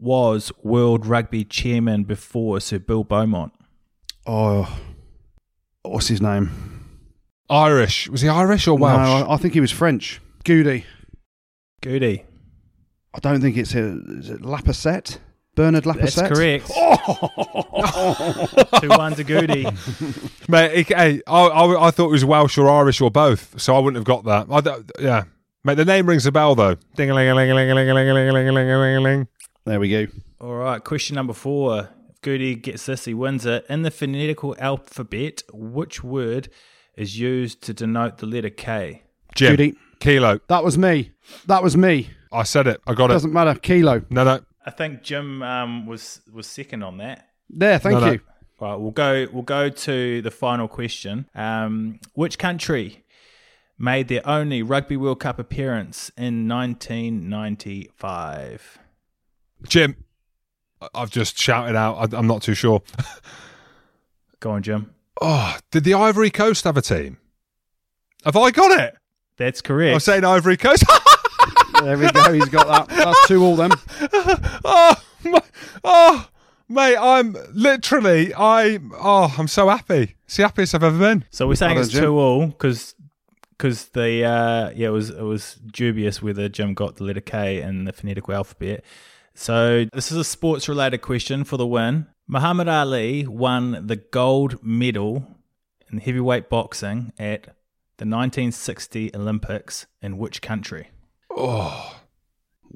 [0.00, 3.52] was World Rugby Chairman before Sir Bill Beaumont?
[4.26, 4.80] oh,
[5.82, 6.50] what's his name?
[7.48, 8.08] Irish.
[8.08, 9.06] Was he Irish or Welsh?
[9.06, 10.20] No, I, I think he was French.
[10.44, 10.84] Goody.
[11.82, 12.24] Goody.
[13.14, 15.18] I don't think it's a, is it Lapasset.
[15.54, 16.00] Bernard Lapasset.
[16.00, 16.34] That's Lapasset.
[16.34, 16.66] correct.
[18.80, 18.98] Two oh!
[18.98, 19.66] one to Goody.
[20.48, 23.76] Mate, he- hey, I, I, I thought it was Welsh or Irish or both, so
[23.76, 24.46] I wouldn't have got that.
[24.50, 25.24] I, yeah.
[25.64, 26.76] Mate, the name rings a bell, though.
[26.96, 28.48] ding a ling a ling a ling a ling a ling a ling a ling
[28.70, 29.28] a ling a ling
[29.64, 30.06] There we go.
[30.40, 31.90] All right, question number four.
[32.10, 33.64] If Goody gets this, he wins it.
[33.68, 36.48] In the phonetical alphabet, which word
[36.96, 39.02] is used to denote the letter K?
[39.34, 39.52] Jim.
[39.52, 39.76] Judy.
[40.00, 40.40] Kilo.
[40.48, 41.12] That was me.
[41.46, 42.10] That was me.
[42.32, 42.80] I said it.
[42.88, 43.14] I got it.
[43.14, 43.54] Doesn't matter.
[43.54, 44.02] Kilo.
[44.10, 44.40] No, no.
[44.64, 47.28] I think Jim um, was was second on that.
[47.50, 47.78] There.
[47.78, 48.12] Thank No, no.
[48.12, 48.20] you.
[48.60, 49.26] Right, we'll go.
[49.32, 51.28] We'll go to the final question.
[51.34, 53.04] Um, which country
[53.78, 58.78] made their only Rugby World Cup appearance in 1995?
[59.68, 59.96] Jim.
[60.80, 62.14] I- I've just shouted out.
[62.14, 62.82] I, I'm not too sure.
[64.40, 64.94] Go on, Jim.
[65.20, 67.18] Oh, did the Ivory Coast have a team?
[68.24, 68.94] Have I got it?
[69.36, 69.94] That's correct.
[69.94, 70.84] I'm saying Ivory Coast.
[71.84, 72.32] There we go.
[72.32, 72.96] He's got that.
[72.96, 73.72] That's two all them.
[74.64, 75.42] oh, my,
[75.84, 76.28] oh,
[76.68, 80.16] mate, I'm literally, I, oh, I'm so happy.
[80.24, 81.24] It's the happiest I've ever been.
[81.30, 82.04] so we're saying it's done, Jim.
[82.04, 82.94] two all because
[83.50, 87.62] because the uh, yeah it was it was dubious whether Jim got the letter K
[87.62, 88.84] in the phonetical alphabet.
[89.34, 92.06] So this is a sports related question for the win.
[92.26, 95.26] Muhammad Ali won the gold medal
[95.90, 97.44] in heavyweight boxing at
[97.98, 100.90] the 1960 Olympics in which country?
[101.36, 102.00] Oh,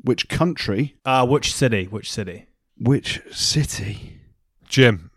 [0.02, 0.96] Which country?
[1.04, 1.84] Uh, which city?
[1.84, 2.46] Which city?
[2.78, 4.20] Which city?
[4.68, 5.10] Jim,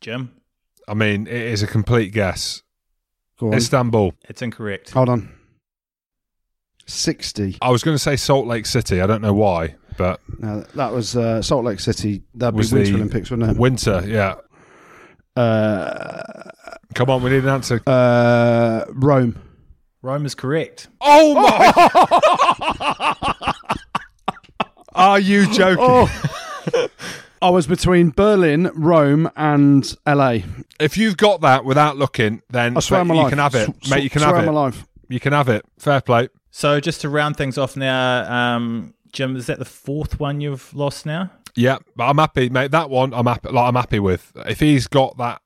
[0.00, 0.32] Jim?
[0.88, 2.62] I mean, it is a complete guess.
[3.38, 3.54] Go on.
[3.54, 4.12] Istanbul.
[4.28, 4.90] It's incorrect.
[4.90, 5.32] Hold on.
[6.86, 7.56] Sixty.
[7.62, 9.00] I was going to say Salt Lake City.
[9.00, 12.22] I don't know why, but No, that was uh, Salt Lake City.
[12.34, 13.56] That'd Was be Winter the- Olympics, wouldn't it?
[13.56, 14.34] winter, yeah.
[15.40, 16.50] Uh,
[16.94, 17.80] Come on, we need an answer.
[17.86, 19.38] uh, Rome.
[20.02, 20.88] Rome is correct.
[21.00, 23.54] Oh my!
[24.94, 25.84] Are you joking?
[25.86, 26.88] Oh.
[27.42, 30.38] I was between Berlin, Rome, and LA.
[30.78, 33.30] If you've got that without looking, then I swear on mate, my you life.
[33.30, 34.02] can have it, S- mate.
[34.02, 34.52] You can swear have on it.
[34.52, 34.86] my life.
[35.08, 35.64] You can have it.
[35.78, 36.28] Fair play.
[36.50, 40.74] So just to round things off now, um, Jim, is that the fourth one you've
[40.74, 41.30] lost now?
[41.56, 42.72] Yeah, but I'm happy, mate.
[42.72, 43.48] That one, I'm happy.
[43.50, 44.32] Like I'm happy with.
[44.46, 45.40] If he's got that,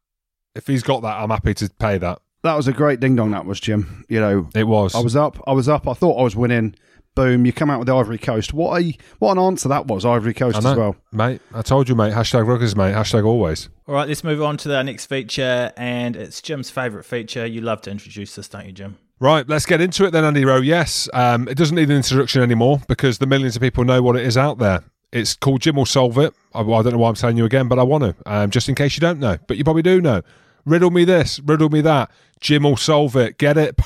[0.56, 2.18] if he's got that, I'm happy to pay that.
[2.44, 3.30] That was a great ding dong.
[3.30, 4.04] That was Jim.
[4.06, 4.94] You know, It was.
[4.94, 5.42] I was up.
[5.46, 5.88] I was up.
[5.88, 6.76] I thought I was winning.
[7.14, 7.46] Boom!
[7.46, 8.52] You come out with the Ivory Coast.
[8.52, 10.04] What a what an answer that was.
[10.04, 10.96] Ivory Coast I as well.
[11.10, 11.40] mate.
[11.54, 12.12] I told you, mate.
[12.12, 12.92] Hashtag Ruggers, mate.
[12.92, 13.70] Hashtag always.
[13.88, 17.46] All right, let's move on to our next feature, and it's Jim's favourite feature.
[17.46, 18.98] You love to introduce this, don't you, Jim?
[19.20, 20.60] Right, let's get into it then, Andy Rowe.
[20.60, 24.16] Yes, um, it doesn't need an introduction anymore because the millions of people know what
[24.16, 24.82] it is out there.
[25.12, 26.34] It's called Jim will solve it.
[26.52, 28.68] I, I don't know why I'm telling you again, but I want to, um, just
[28.68, 29.38] in case you don't know.
[29.46, 30.22] But you probably do know.
[30.66, 32.10] Riddle me this, riddle me that.
[32.40, 33.38] Jim will solve it.
[33.38, 33.78] Get it?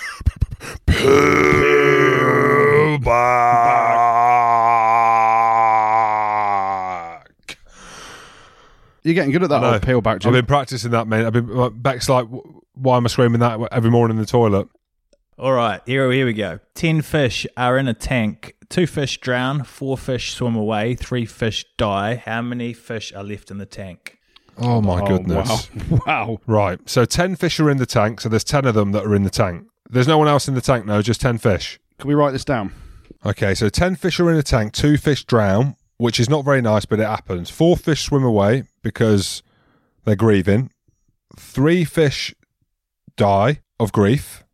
[0.87, 4.39] Peel back.
[9.03, 9.73] You're getting good at that I know.
[9.75, 10.31] old peel back, Jim.
[10.31, 11.25] I've been practicing that, mate.
[11.25, 12.27] I've been like, Beck's like,
[12.75, 14.69] why am I screaming that every morning in the toilet?
[15.39, 16.59] All right, here, here we go.
[16.75, 18.55] Ten fish are in a tank.
[18.69, 22.17] Two fish drown, four fish swim away, three fish die.
[22.17, 24.18] How many fish are left in the tank?
[24.61, 25.71] Oh my Oh, goodness!
[25.91, 26.01] Wow.
[26.07, 26.41] wow.
[26.47, 26.81] Right.
[26.89, 28.21] So 10 fish are in the tank.
[28.21, 29.67] So there's 10 of them that are in the tank.
[29.91, 31.79] There's no one else in the tank, no, just 10 fish.
[31.99, 32.73] Can we write this down?
[33.25, 33.55] Okay.
[33.55, 34.73] So 10 fish are in a tank.
[34.73, 37.51] Two fish drown, which is not very nice, but it happens.
[37.51, 39.43] Four fish swim away because
[40.05, 40.71] they're grieving.
[41.39, 42.35] Three fish
[43.17, 44.45] die of grief.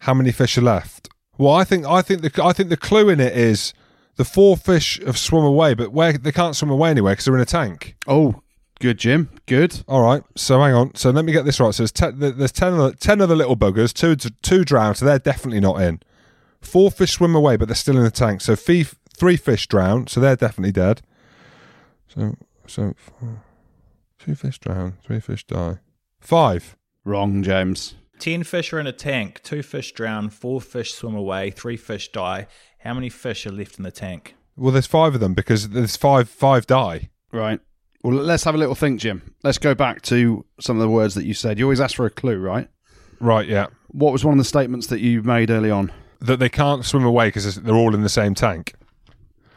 [0.00, 1.08] How many fish are left?
[1.38, 3.74] Well, I think I think the I think the clue in it is
[4.16, 7.34] the four fish have swum away, but where they can't swim away anywhere because they're
[7.34, 7.96] in a tank.
[8.06, 8.42] Oh,
[8.80, 9.30] good, Jim.
[9.46, 9.84] Good.
[9.88, 10.94] All right, so hang on.
[10.94, 11.74] So let me get this right.
[11.74, 13.92] So there's ten, there's ten, of the, ten of the little buggers.
[13.92, 16.00] Two two drown, so they're definitely not in.
[16.60, 18.40] Four fish swim away, but they're still in the tank.
[18.40, 21.02] So fee, three fish drown, so they're definitely dead.
[22.08, 23.42] So so four,
[24.18, 25.78] two fish drown, three fish die.
[26.20, 26.76] Five.
[27.04, 27.94] Wrong, James.
[28.18, 29.42] Ten fish are in a tank.
[29.42, 32.46] Two fish drown, four fish swim away, three fish die.
[32.80, 34.34] How many fish are left in the tank?
[34.56, 37.10] Well, there's five of them because there's five five die.
[37.30, 37.60] Right.
[38.06, 39.34] Well, let's have a little think, Jim.
[39.42, 41.58] Let's go back to some of the words that you said.
[41.58, 42.68] You always ask for a clue, right?
[43.18, 43.66] Right, yeah.
[43.88, 45.90] What was one of the statements that you made early on?
[46.20, 48.74] That they can't swim away because they're all in the same tank.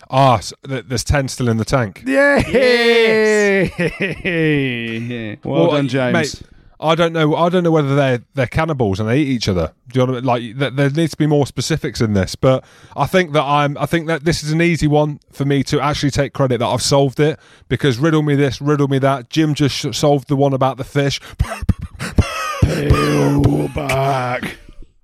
[0.09, 2.01] Ah, so th- there's ten still in the tank.
[2.07, 2.37] Yeah.
[5.45, 6.13] well, Well, done, uh, James.
[6.13, 6.41] mate,
[6.81, 7.35] I don't know.
[7.35, 9.73] I don't know whether they're they're cannibals and they eat each other.
[9.89, 10.25] Do you know what I mean?
[10.53, 12.35] Like th- there needs to be more specifics in this.
[12.35, 12.63] But
[12.95, 13.77] I think that I'm.
[13.77, 16.67] I think that this is an easy one for me to actually take credit that
[16.67, 19.29] I've solved it because riddle me this, riddle me that.
[19.29, 21.19] Jim just sh- solved the one about the fish.
[22.63, 24.57] Peel back.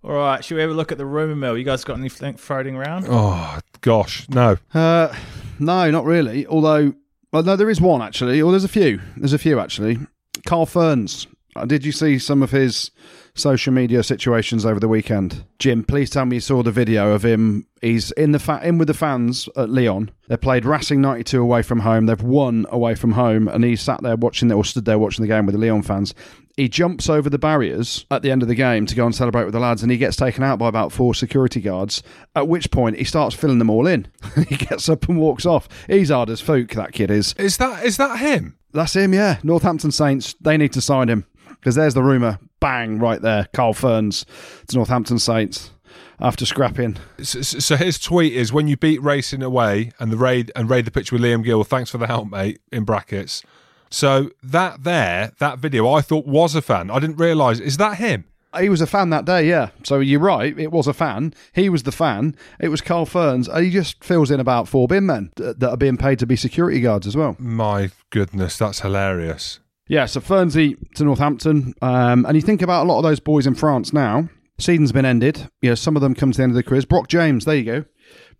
[0.04, 1.58] All right, should we have a look at the rumour mill?
[1.58, 3.08] You guys got anything floating around?
[3.10, 4.58] Oh gosh, no.
[4.74, 5.14] Uh,
[5.60, 6.46] no, not really.
[6.46, 6.94] Although,
[7.34, 8.42] well, no, there is one actually.
[8.42, 9.02] Or there's a few.
[9.18, 9.98] There's a few actually.
[10.46, 11.28] Carl Fearns.
[11.56, 12.92] Uh, Did you see some of his
[13.34, 15.46] social media situations over the weekend?
[15.58, 17.66] Jim, please tell me you saw the video of him.
[17.82, 20.12] He's in the fa- in with the fans at Lyon.
[20.28, 22.08] They played Racing 92 away from home.
[22.08, 25.22] They've won away from home, and he sat there watching it or stood there watching
[25.22, 26.14] the game with the Lyon fans.
[26.58, 29.44] he jumps over the barriers at the end of the game to go and celebrate
[29.46, 32.04] with the lads, and he gets taken out by about four security guards.
[32.36, 34.08] At which point he starts filling them all in.
[34.50, 35.70] he gets up and walks off.
[35.88, 36.72] He's hard as folk.
[36.72, 37.34] That kid is.
[37.38, 38.58] Is that is that him?
[38.74, 39.14] That's him.
[39.14, 40.36] Yeah, Northampton Saints.
[40.42, 41.26] They need to sign him
[41.60, 42.40] because there's the rumor.
[42.60, 43.48] Bang right there.
[43.54, 44.26] Carl Fearns
[44.68, 45.72] to Northampton Saints
[46.20, 46.98] after scrapping.
[47.22, 50.86] So, so his tweet is when you beat racing away and the raid and raid
[50.86, 51.64] the pitch with Liam Gill.
[51.64, 52.60] Thanks for the help, mate.
[52.72, 53.44] In brackets.
[53.90, 56.90] So that there, that video, I thought was a fan.
[56.90, 57.60] I didn't realise.
[57.60, 58.26] Is that him?
[58.60, 59.70] He was a fan that day, yeah.
[59.84, 60.58] So you're right.
[60.58, 61.34] It was a fan.
[61.54, 62.36] He was the fan.
[62.60, 63.50] It was Carl Fearns.
[63.58, 66.80] He just fills in about four bin men that are being paid to be security
[66.80, 67.36] guards as well.
[67.38, 69.60] My goodness, that's hilarious.
[69.88, 71.74] Yeah, so Fernsey to Northampton.
[71.82, 74.30] Um, and you think about a lot of those boys in France now.
[74.58, 75.50] Season's been ended.
[75.62, 76.86] You know, some of them come to the end of their careers.
[76.86, 77.86] Brock James, there you go.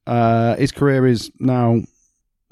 [0.08, 1.82] Uh, his career is now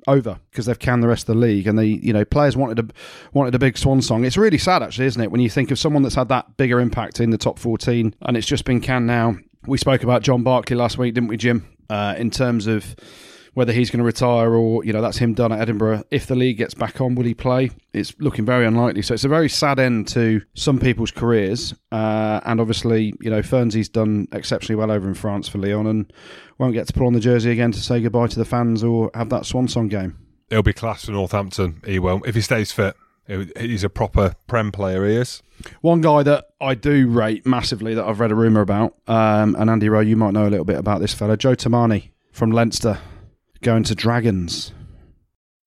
[0.07, 2.79] over because they've canned the rest of the league, and they, you know, players wanted
[2.79, 2.93] a
[3.31, 4.25] wanted a big swan song.
[4.25, 6.79] It's really sad, actually, isn't it, when you think of someone that's had that bigger
[6.81, 9.37] impact in the top fourteen, and it's just been canned now.
[9.65, 11.65] We spoke about John Barclay last week, didn't we, Jim?
[11.89, 12.95] Uh, in terms of
[13.53, 16.03] whether he's going to retire or you know that's him done at Edinburgh.
[16.11, 17.71] If the league gets back on, will he play?
[17.93, 19.01] It's looking very unlikely.
[19.01, 21.73] So it's a very sad end to some people's careers.
[21.91, 26.11] Uh, and obviously, you know, Fernsy's done exceptionally well over in France for Lyon and
[26.57, 29.11] won't get to put on the jersey again to say goodbye to the fans or
[29.13, 30.17] have that swan song game.
[30.49, 31.81] He'll be class for Northampton.
[31.85, 32.95] He will if he stays fit.
[33.57, 35.05] He's a proper prem player.
[35.05, 35.41] He is.
[35.79, 39.69] One guy that I do rate massively that I've read a rumor about, um, and
[39.69, 42.99] Andy Rowe, you might know a little bit about this fella, Joe Tomane from Leinster
[43.63, 44.73] going to Dragons.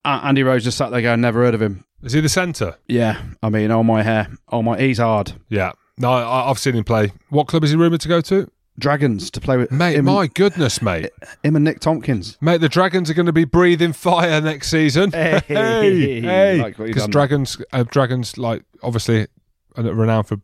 [0.05, 1.85] Uh, Andy Rose just sat there going, never heard of him.
[2.03, 2.77] Is he the centre?
[2.87, 5.33] Yeah, I mean, oh my hair, oh my, he's hard.
[5.49, 7.13] Yeah, no, I, have seen him play.
[7.31, 8.49] What club is he rumoured to go to?
[8.79, 9.73] Dragons to play with.
[9.73, 11.11] Mate, my and, goodness, mate.
[11.43, 12.37] Him and Nick Tompkins.
[12.43, 15.13] Mate, the Dragons are going to be breathing fire next season.
[15.13, 16.75] Hey, hey, hey.
[16.77, 19.29] Because like Dragons, uh, Dragons, like obviously,
[19.77, 20.37] renowned for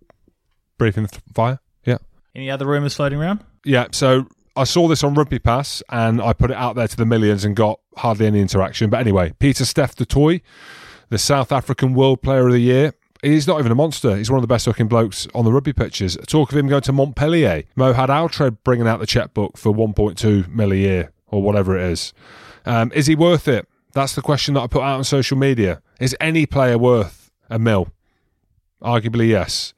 [0.79, 1.61] breathing fire.
[1.85, 1.99] Yeah.
[2.35, 3.45] Any other rumours floating around?
[3.67, 3.89] Yeah.
[3.93, 7.07] So I saw this on Rugby Pass and I put it out there to the
[7.07, 8.91] millions and got hardly any interaction.
[8.91, 10.43] But anyway, Pieter-Steph du Toit,
[11.09, 12.93] the South African World Player of the Year.
[13.23, 14.17] He's not even a monster.
[14.17, 16.19] He's one of the best looking blokes on the rugby pitches.
[16.27, 17.63] Talk of him going to Montpellier.
[17.77, 22.13] Mohed Altrad bringing out the checkbook for 1.2 mil a year or whatever it is.
[22.67, 23.67] Um, is he worth it?
[23.95, 25.81] That's the question that I put out on social media.
[26.01, 27.89] Is any player worth a mil?
[28.83, 29.73] Arguably, yes.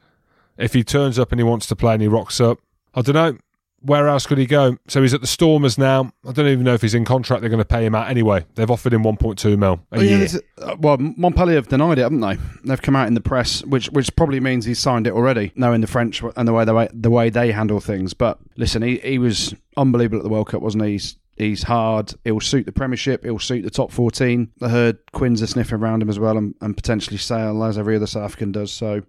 [0.56, 2.58] If he turns up and he wants to play and he rocks up,
[2.94, 3.38] I don't know
[3.84, 4.78] where else could he go?
[4.88, 6.12] So he's at the Stormers now.
[6.26, 7.42] I don't even know if he's in contract.
[7.42, 8.44] They're going to pay him out anyway.
[8.54, 10.28] They've offered him 1.2 mil a oh, yeah, year.
[10.60, 12.38] Uh, well, Montpellier have denied it, haven't they?
[12.64, 15.80] They've come out in the press, which which probably means he's signed it already, knowing
[15.82, 18.14] the French and the way the way, the way they handle things.
[18.14, 20.92] But listen, he, he was unbelievable at the World Cup, wasn't he?
[20.92, 22.14] He's, he's hard.
[22.24, 23.24] He'll suit the Premiership.
[23.24, 24.52] He'll suit the top 14.
[24.62, 27.96] I heard Quins are sniffing around him as well and, and potentially Sale, as every
[27.96, 28.72] other South African does.
[28.72, 29.02] So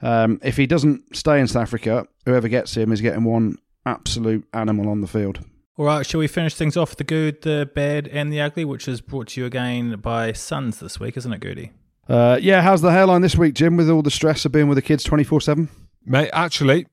[0.00, 4.46] um, if he doesn't stay in South Africa, whoever gets him is getting one absolute
[4.52, 5.40] animal on the field.
[5.76, 8.64] All right, shall we finish things off with the good, the bad, and the ugly,
[8.64, 11.72] which is brought to you again by Sons this week, isn't it, Goody?
[12.08, 14.76] Uh, yeah, how's the hairline this week, Jim, with all the stress of being with
[14.76, 15.68] the kids 24 7?
[16.04, 16.86] Mate, actually,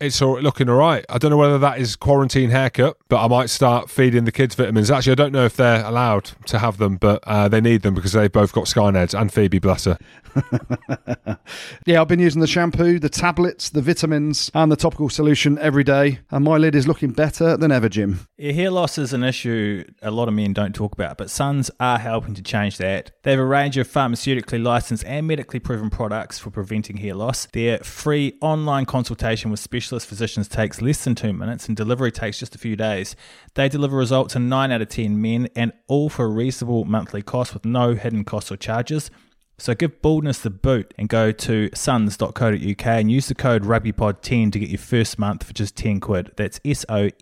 [0.00, 1.04] it's all, looking all right.
[1.08, 4.54] I don't know whether that is quarantine haircut, but I might start feeding the kids
[4.54, 4.90] vitamins.
[4.90, 7.94] Actually, I don't know if they're allowed to have them, but uh, they need them
[7.94, 9.98] because they've both got Skyneds and Phoebe Blesser.
[11.86, 15.84] yeah, I've been using the shampoo, the tablets, the vitamins, and the topical solution every
[15.84, 18.20] day, and my lid is looking better than ever, Jim.
[18.36, 21.70] Yeah, hair loss is an issue a lot of men don't talk about, but Sons
[21.80, 23.12] are helping to change that.
[23.22, 27.46] They have a range of pharmaceutically licensed and medically proven products for preventing hair loss.
[27.46, 32.40] Their free online consultation with specialist physicians takes less than two minutes, and delivery takes
[32.40, 33.14] just a few days.
[33.54, 37.22] They deliver results in 9 out of 10 men, and all for a reasonable monthly
[37.22, 39.12] cost with no hidden costs or charges.
[39.58, 44.58] So give baldness the boot and go to sons.co.uk and use the code rugbypod10 to
[44.58, 46.32] get your first month for just 10 quid.
[46.36, 47.20] That's S-O-N-S.co.uk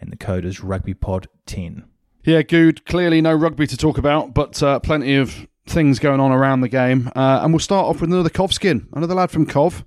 [0.00, 1.84] and the code is rugbypod10.
[2.24, 2.84] Yeah, good.
[2.84, 6.68] Clearly no rugby to talk about, but uh, plenty of things going on around the
[6.68, 7.10] game.
[7.16, 9.84] Uh, and we'll start off with another Cov skin, another lad from Cov,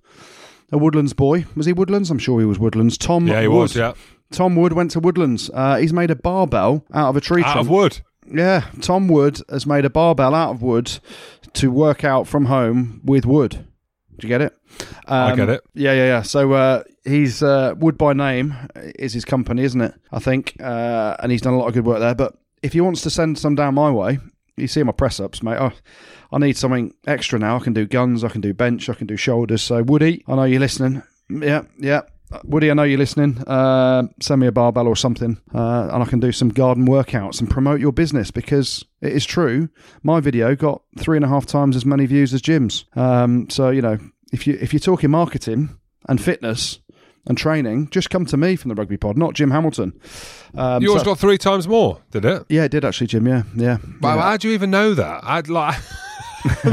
[0.74, 1.45] a Woodlands boy.
[1.55, 2.09] Was he Woodlands?
[2.11, 2.97] I'm sure he was Woodlands.
[2.97, 3.57] Tom Yeah, he Wood.
[3.59, 3.93] was, yeah.
[4.32, 5.49] Tom Wood went to Woodlands.
[5.53, 7.65] Uh, he's made a barbell out of a tree Out trunk.
[7.67, 7.99] of wood.
[8.32, 10.99] Yeah, Tom Wood has made a barbell out of wood
[11.53, 13.65] to work out from home with wood.
[14.17, 14.57] Do you get it?
[15.07, 15.61] Um, I get it.
[15.74, 16.21] Yeah, yeah, yeah.
[16.21, 18.55] So uh, he's uh, Wood by name
[18.97, 19.93] is his company, isn't it?
[20.11, 22.15] I think, uh, and he's done a lot of good work there.
[22.15, 24.19] But if he wants to send some down my way,
[24.58, 25.58] you see my press ups, mate.
[25.60, 25.72] Oh,
[26.32, 27.58] I need something extra now.
[27.58, 29.62] I can do guns, I can do bench, I can do shoulders.
[29.62, 31.04] So Woody, I know you're listening.
[31.30, 32.01] Yeah, yeah.
[32.43, 33.38] Woody, I know you're listening.
[33.47, 37.39] Uh, send me a barbell or something, uh, and I can do some garden workouts
[37.39, 39.70] and promote your business because it is true.
[40.01, 42.86] My video got three and a half times as many views as Jim's.
[42.95, 43.99] Um, so you know,
[44.32, 45.78] if you if you're talking marketing
[46.10, 46.80] and fitness
[47.26, 49.93] and training, just come to me from the Rugby Pod, not Jim Hamilton.
[50.55, 52.45] Um, Yours so- got three times more, did it?
[52.49, 53.28] yeah, it did actually, Jim.
[53.28, 53.78] Yeah, yeah.
[54.01, 54.21] Wow, yeah.
[54.21, 55.24] how do you even know that?
[55.24, 55.76] I'd like.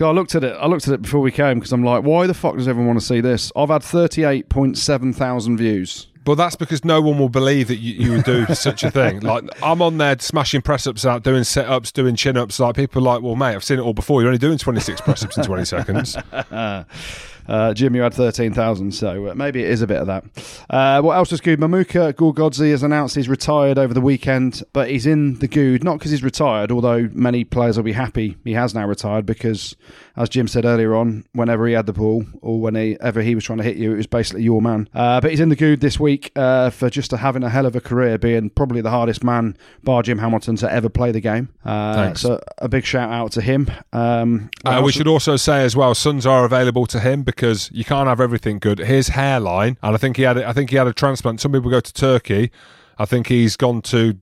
[0.00, 0.56] I looked at it.
[0.58, 2.88] I looked at it before we came because I'm like, why the fuck does everyone
[2.88, 3.52] want to see this?
[3.54, 6.08] I've had 38.7 thousand views.
[6.24, 9.20] But that's because no one will believe that you, you would do such a thing.
[9.20, 12.58] Like I'm on there smashing press ups out, doing sit ups, doing chin ups.
[12.58, 14.22] Like people are like, well, mate, I've seen it all before.
[14.22, 16.16] You're only doing 26 press ups in 20 seconds.
[17.48, 20.24] Uh, Jim, you had 13,000, so uh, maybe it is a bit of that.
[20.70, 21.58] Uh, what else is good?
[21.60, 25.98] Mamuka Gorgodze has announced he's retired over the weekend, but he's in the good, not
[25.98, 29.76] because he's retired, although many players will be happy he has now retired because,
[30.16, 33.58] as Jim said earlier on, whenever he had the ball or whenever he was trying
[33.58, 34.88] to hit you, it was basically your man.
[34.94, 37.76] Uh, but he's in the good this week uh, for just having a hell of
[37.76, 41.48] a career, being probably the hardest man, bar Jim Hamilton, to ever play the game.
[41.64, 42.20] Uh, Thanks.
[42.22, 43.70] So a big shout out to him.
[43.92, 47.84] Um, Uh, we should also say as well, sons are available to him because you
[47.84, 48.78] can't have everything good.
[48.78, 51.40] His hairline, and I think he had, I think he had a transplant.
[51.40, 52.50] Some people go to Turkey.
[52.98, 54.18] I think he's gone to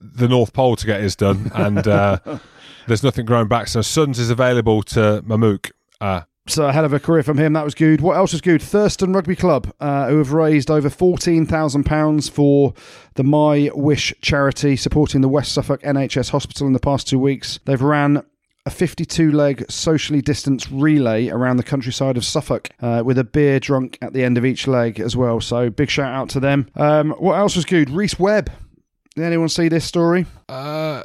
[0.00, 2.18] the North Pole to get his done, and uh,
[2.86, 3.68] there's nothing growing back.
[3.68, 5.70] So Sons is available to Mamouk.
[6.00, 7.52] Uh, So a hell of a career from him.
[7.52, 8.00] That was good.
[8.00, 8.62] What else was good?
[8.62, 12.74] Thurston Rugby Club, uh, who have raised over fourteen thousand pounds for
[13.14, 17.60] the My Wish charity, supporting the West Suffolk NHS Hospital in the past two weeks.
[17.66, 18.24] They've ran
[18.66, 23.58] a 52 leg socially distanced relay around the countryside of Suffolk uh, with a beer
[23.58, 25.40] drunk at the end of each leg as well.
[25.40, 26.68] So big shout out to them.
[26.76, 27.88] Um, what else was good?
[27.90, 28.50] Rhys Webb.
[29.16, 30.26] Did anyone see this story?
[30.48, 31.04] uh,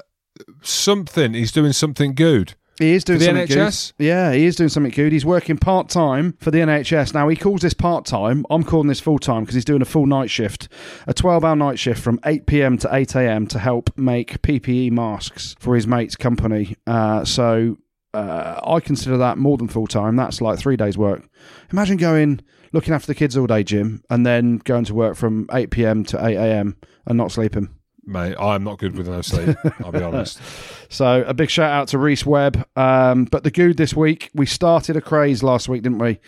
[0.61, 1.33] something.
[1.33, 2.55] He's doing something good.
[2.77, 3.93] He is doing something NHS?
[3.97, 4.05] good.
[4.05, 5.13] Yeah, he is doing something good.
[5.13, 7.13] He's working part time for the NHS.
[7.13, 8.45] Now he calls this part time.
[8.49, 10.67] I'm calling this full time because he's doing a full night shift,
[11.07, 12.77] a 12 hour night shift from 8 p.m.
[12.79, 13.47] to 8 a.m.
[13.47, 16.75] to help make PPE masks for his mate's company.
[16.85, 17.77] Uh, so
[18.13, 20.15] uh, I consider that more than full time.
[20.17, 21.29] That's like three days' work.
[21.71, 22.41] Imagine going
[22.73, 26.03] looking after the kids all day, Jim, and then going to work from 8 p.m.
[26.05, 26.75] to 8 a.m.
[27.05, 27.69] and not sleeping.
[28.07, 29.57] Mate, I'm not good with no sleep.
[29.83, 30.39] I'll be honest.
[30.87, 32.65] So a big shout out to Rhys Webb.
[32.77, 36.19] Um, but the good this week, we started a craze last week, didn't we?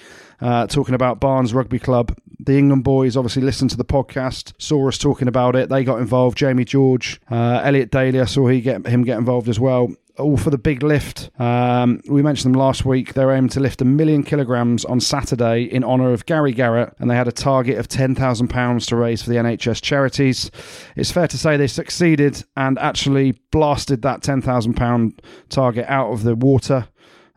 [0.41, 2.17] Uh, talking about Barnes Rugby Club.
[2.39, 5.69] The England boys obviously listened to the podcast, saw us talking about it.
[5.69, 6.37] They got involved.
[6.37, 9.93] Jamie George, uh, Elliot Daly, I saw he get him get involved as well.
[10.17, 11.29] All for the big lift.
[11.39, 13.13] Um, we mentioned them last week.
[13.13, 17.09] They're aiming to lift a million kilograms on Saturday in honour of Gary Garrett, and
[17.09, 20.49] they had a target of ten thousand pounds to raise for the NHS charities.
[20.95, 26.11] It's fair to say they succeeded and actually blasted that ten thousand pound target out
[26.11, 26.87] of the water.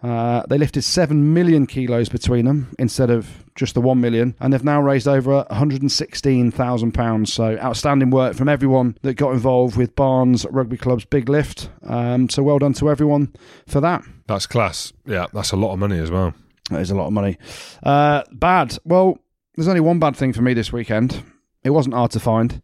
[0.02, 4.52] Uh, they lifted 7 million kilos between them instead of just the 1 million, and
[4.52, 7.32] they've now raised over 116,000 pounds.
[7.32, 11.68] So, outstanding work from everyone that got involved with Barnes Rugby Club's big lift.
[11.82, 13.34] Um, so, well done to everyone
[13.66, 14.02] for that.
[14.26, 14.92] That's class.
[15.04, 16.34] Yeah, that's a lot of money as well.
[16.70, 17.36] That is a lot of money.
[17.82, 18.78] Uh, bad.
[18.84, 19.18] Well,
[19.56, 21.22] there's only one bad thing for me this weekend.
[21.62, 22.62] It wasn't hard to find.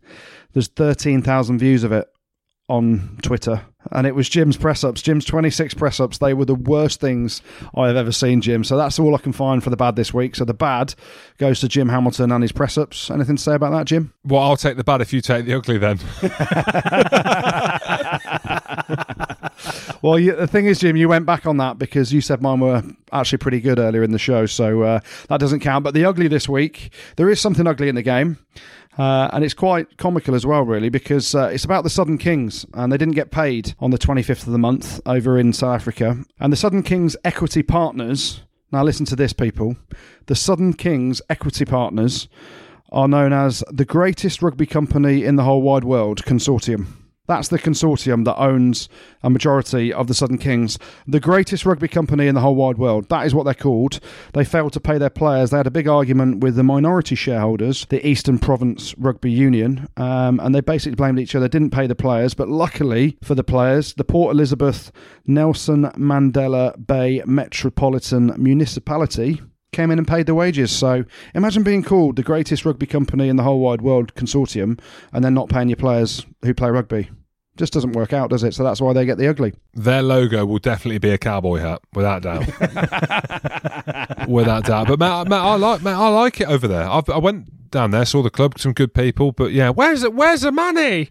[0.54, 2.08] There's 13,000 views of it
[2.68, 3.62] on Twitter.
[3.92, 6.18] And it was Jim's press ups, Jim's 26 press ups.
[6.18, 7.40] They were the worst things
[7.76, 8.64] I have ever seen, Jim.
[8.64, 10.34] So that's all I can find for the bad this week.
[10.34, 10.94] So the bad
[11.38, 13.10] goes to Jim Hamilton and his press ups.
[13.10, 14.12] Anything to say about that, Jim?
[14.24, 16.00] Well, I'll take the bad if you take the ugly then.
[20.02, 22.60] Well, you, the thing is, Jim, you went back on that because you said mine
[22.60, 25.84] were actually pretty good earlier in the show, so uh, that doesn't count.
[25.84, 28.38] But the ugly this week, there is something ugly in the game.
[28.98, 32.64] Uh, and it's quite comical as well, really, because uh, it's about the Southern Kings,
[32.74, 36.24] and they didn't get paid on the 25th of the month over in South Africa.
[36.40, 38.42] And the Southern Kings equity partners,
[38.72, 39.76] now listen to this, people.
[40.26, 42.28] The Southern Kings equity partners
[42.90, 46.86] are known as the greatest rugby company in the whole wide world consortium.
[47.26, 48.88] That's the consortium that owns
[49.22, 53.08] a majority of the Southern Kings, the greatest rugby company in the whole wide world.
[53.08, 54.00] That is what they're called.
[54.32, 55.50] They failed to pay their players.
[55.50, 60.40] They had a big argument with the minority shareholders, the Eastern Province Rugby Union, um,
[60.40, 62.34] and they basically blamed each other, didn't pay the players.
[62.34, 64.92] But luckily for the players, the Port Elizabeth
[65.26, 69.40] Nelson Mandela Bay Metropolitan Municipality
[69.76, 70.72] came in and paid the wages.
[70.72, 71.04] So
[71.34, 74.80] imagine being called the greatest rugby company in the whole wide world consortium
[75.12, 77.10] and then not paying your players who play rugby.
[77.56, 78.54] Just doesn't work out, does it?
[78.54, 79.54] So that's why they get the ugly.
[79.74, 82.46] Their logo will definitely be a cowboy hat, without doubt.
[84.28, 84.88] without doubt.
[84.88, 86.88] But Matt, Matt, I like Matt, I like it over there.
[86.88, 89.32] I've, I went down there, saw the club, some good people.
[89.32, 91.10] But yeah, where's the, where's the money?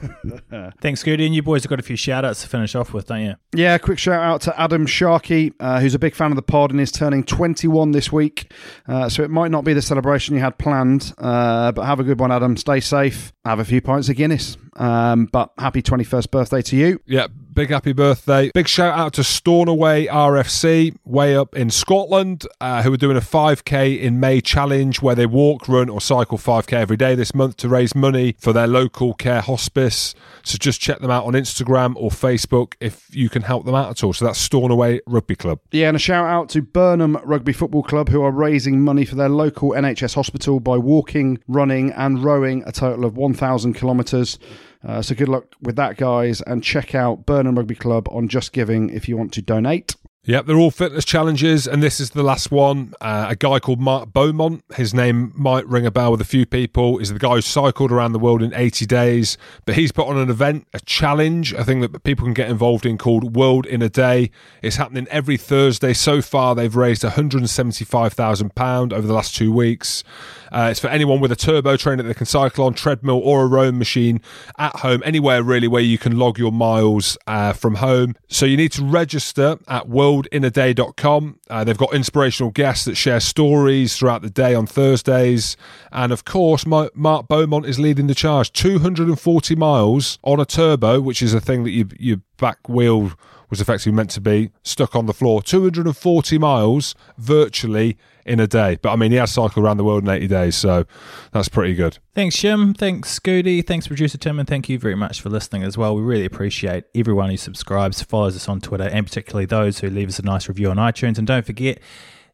[0.80, 1.26] Thanks, Goody.
[1.26, 3.34] And you boys have got a few shout outs to finish off with, don't you?
[3.54, 6.70] Yeah, quick shout out to Adam Sharkey, uh, who's a big fan of the pod
[6.70, 8.52] and is turning 21 this week.
[8.86, 12.04] Uh, so it might not be the celebration you had planned, uh, but have a
[12.04, 12.56] good one, Adam.
[12.56, 13.32] Stay safe.
[13.44, 14.56] Have a few pints of Guinness.
[14.76, 17.00] Um, but happy 21st birthday to you.
[17.06, 17.26] Yeah,
[17.58, 18.52] big happy birthday.
[18.54, 23.20] Big shout out to Stornoway RFC, way up in Scotland, uh, who are doing a
[23.20, 27.56] 5k in May challenge where they walk, run, or cycle 5k every day this month
[27.56, 30.14] to raise money for their local care hospice.
[30.44, 33.90] So just check them out on Instagram or Facebook if you can help them out
[33.90, 34.12] at all.
[34.12, 35.58] So that's Stornoway Rugby Club.
[35.72, 39.16] Yeah, and a shout out to Burnham Rugby Football Club, who are raising money for
[39.16, 44.38] their local NHS hospital by walking, running, and rowing a total of 1,000 kilometres.
[44.86, 48.52] Uh, so good luck with that, guys, and check out Burnham Rugby Club on Just
[48.52, 49.96] Giving if you want to donate.
[50.24, 52.92] Yep, they're all fitness challenges, and this is the last one.
[53.00, 56.44] Uh, a guy called Mark Beaumont, his name might ring a bell with a few
[56.44, 59.38] people, is the guy who cycled around the world in 80 days.
[59.64, 62.84] But he's put on an event, a challenge, a thing that people can get involved
[62.84, 64.30] in called World in a Day.
[64.60, 65.94] It's happening every Thursday.
[65.94, 70.04] So far, they've raised £175,000 over the last two weeks.
[70.52, 73.42] Uh, it's for anyone with a turbo trainer that they can cycle on, treadmill, or
[73.42, 74.20] a rowing machine
[74.58, 78.14] at home, anywhere really where you can log your miles uh, from home.
[78.28, 81.40] So you need to register at worldinaday.com.
[81.50, 85.56] Uh, they've got inspirational guests that share stories throughout the day on Thursdays.
[85.92, 91.00] And of course, my, Mark Beaumont is leading the charge 240 miles on a turbo,
[91.00, 93.12] which is a thing that you, your back wheel
[93.50, 97.96] was effectively meant to be stuck on the floor 240 miles virtually
[98.28, 98.78] in a day.
[98.80, 100.84] But I mean, he has cycled around the world in 80 days, so
[101.32, 101.98] that's pretty good.
[102.14, 102.74] Thanks, Jim.
[102.74, 103.66] Thanks, Scooty.
[103.66, 104.38] Thanks, producer Tim.
[104.38, 105.96] And thank you very much for listening as well.
[105.96, 110.08] We really appreciate everyone who subscribes, follows us on Twitter, and particularly those who leave
[110.08, 111.18] us a nice review on iTunes.
[111.18, 111.80] And don't forget,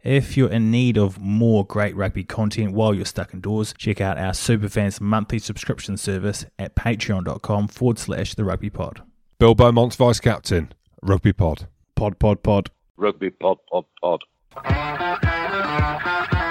[0.02, 4.18] if you're in need of more great rugby content while you're stuck indoors, check out
[4.18, 9.02] our Superfans monthly subscription service at patreon.com forward slash the rugby pod.
[9.38, 10.72] Bill Beaumont's vice captain,
[11.02, 11.66] Rugby Pod.
[11.96, 12.70] Pod, pod, pod.
[12.96, 14.20] Rugby pod, pod, pod.
[15.76, 16.43] Thank you.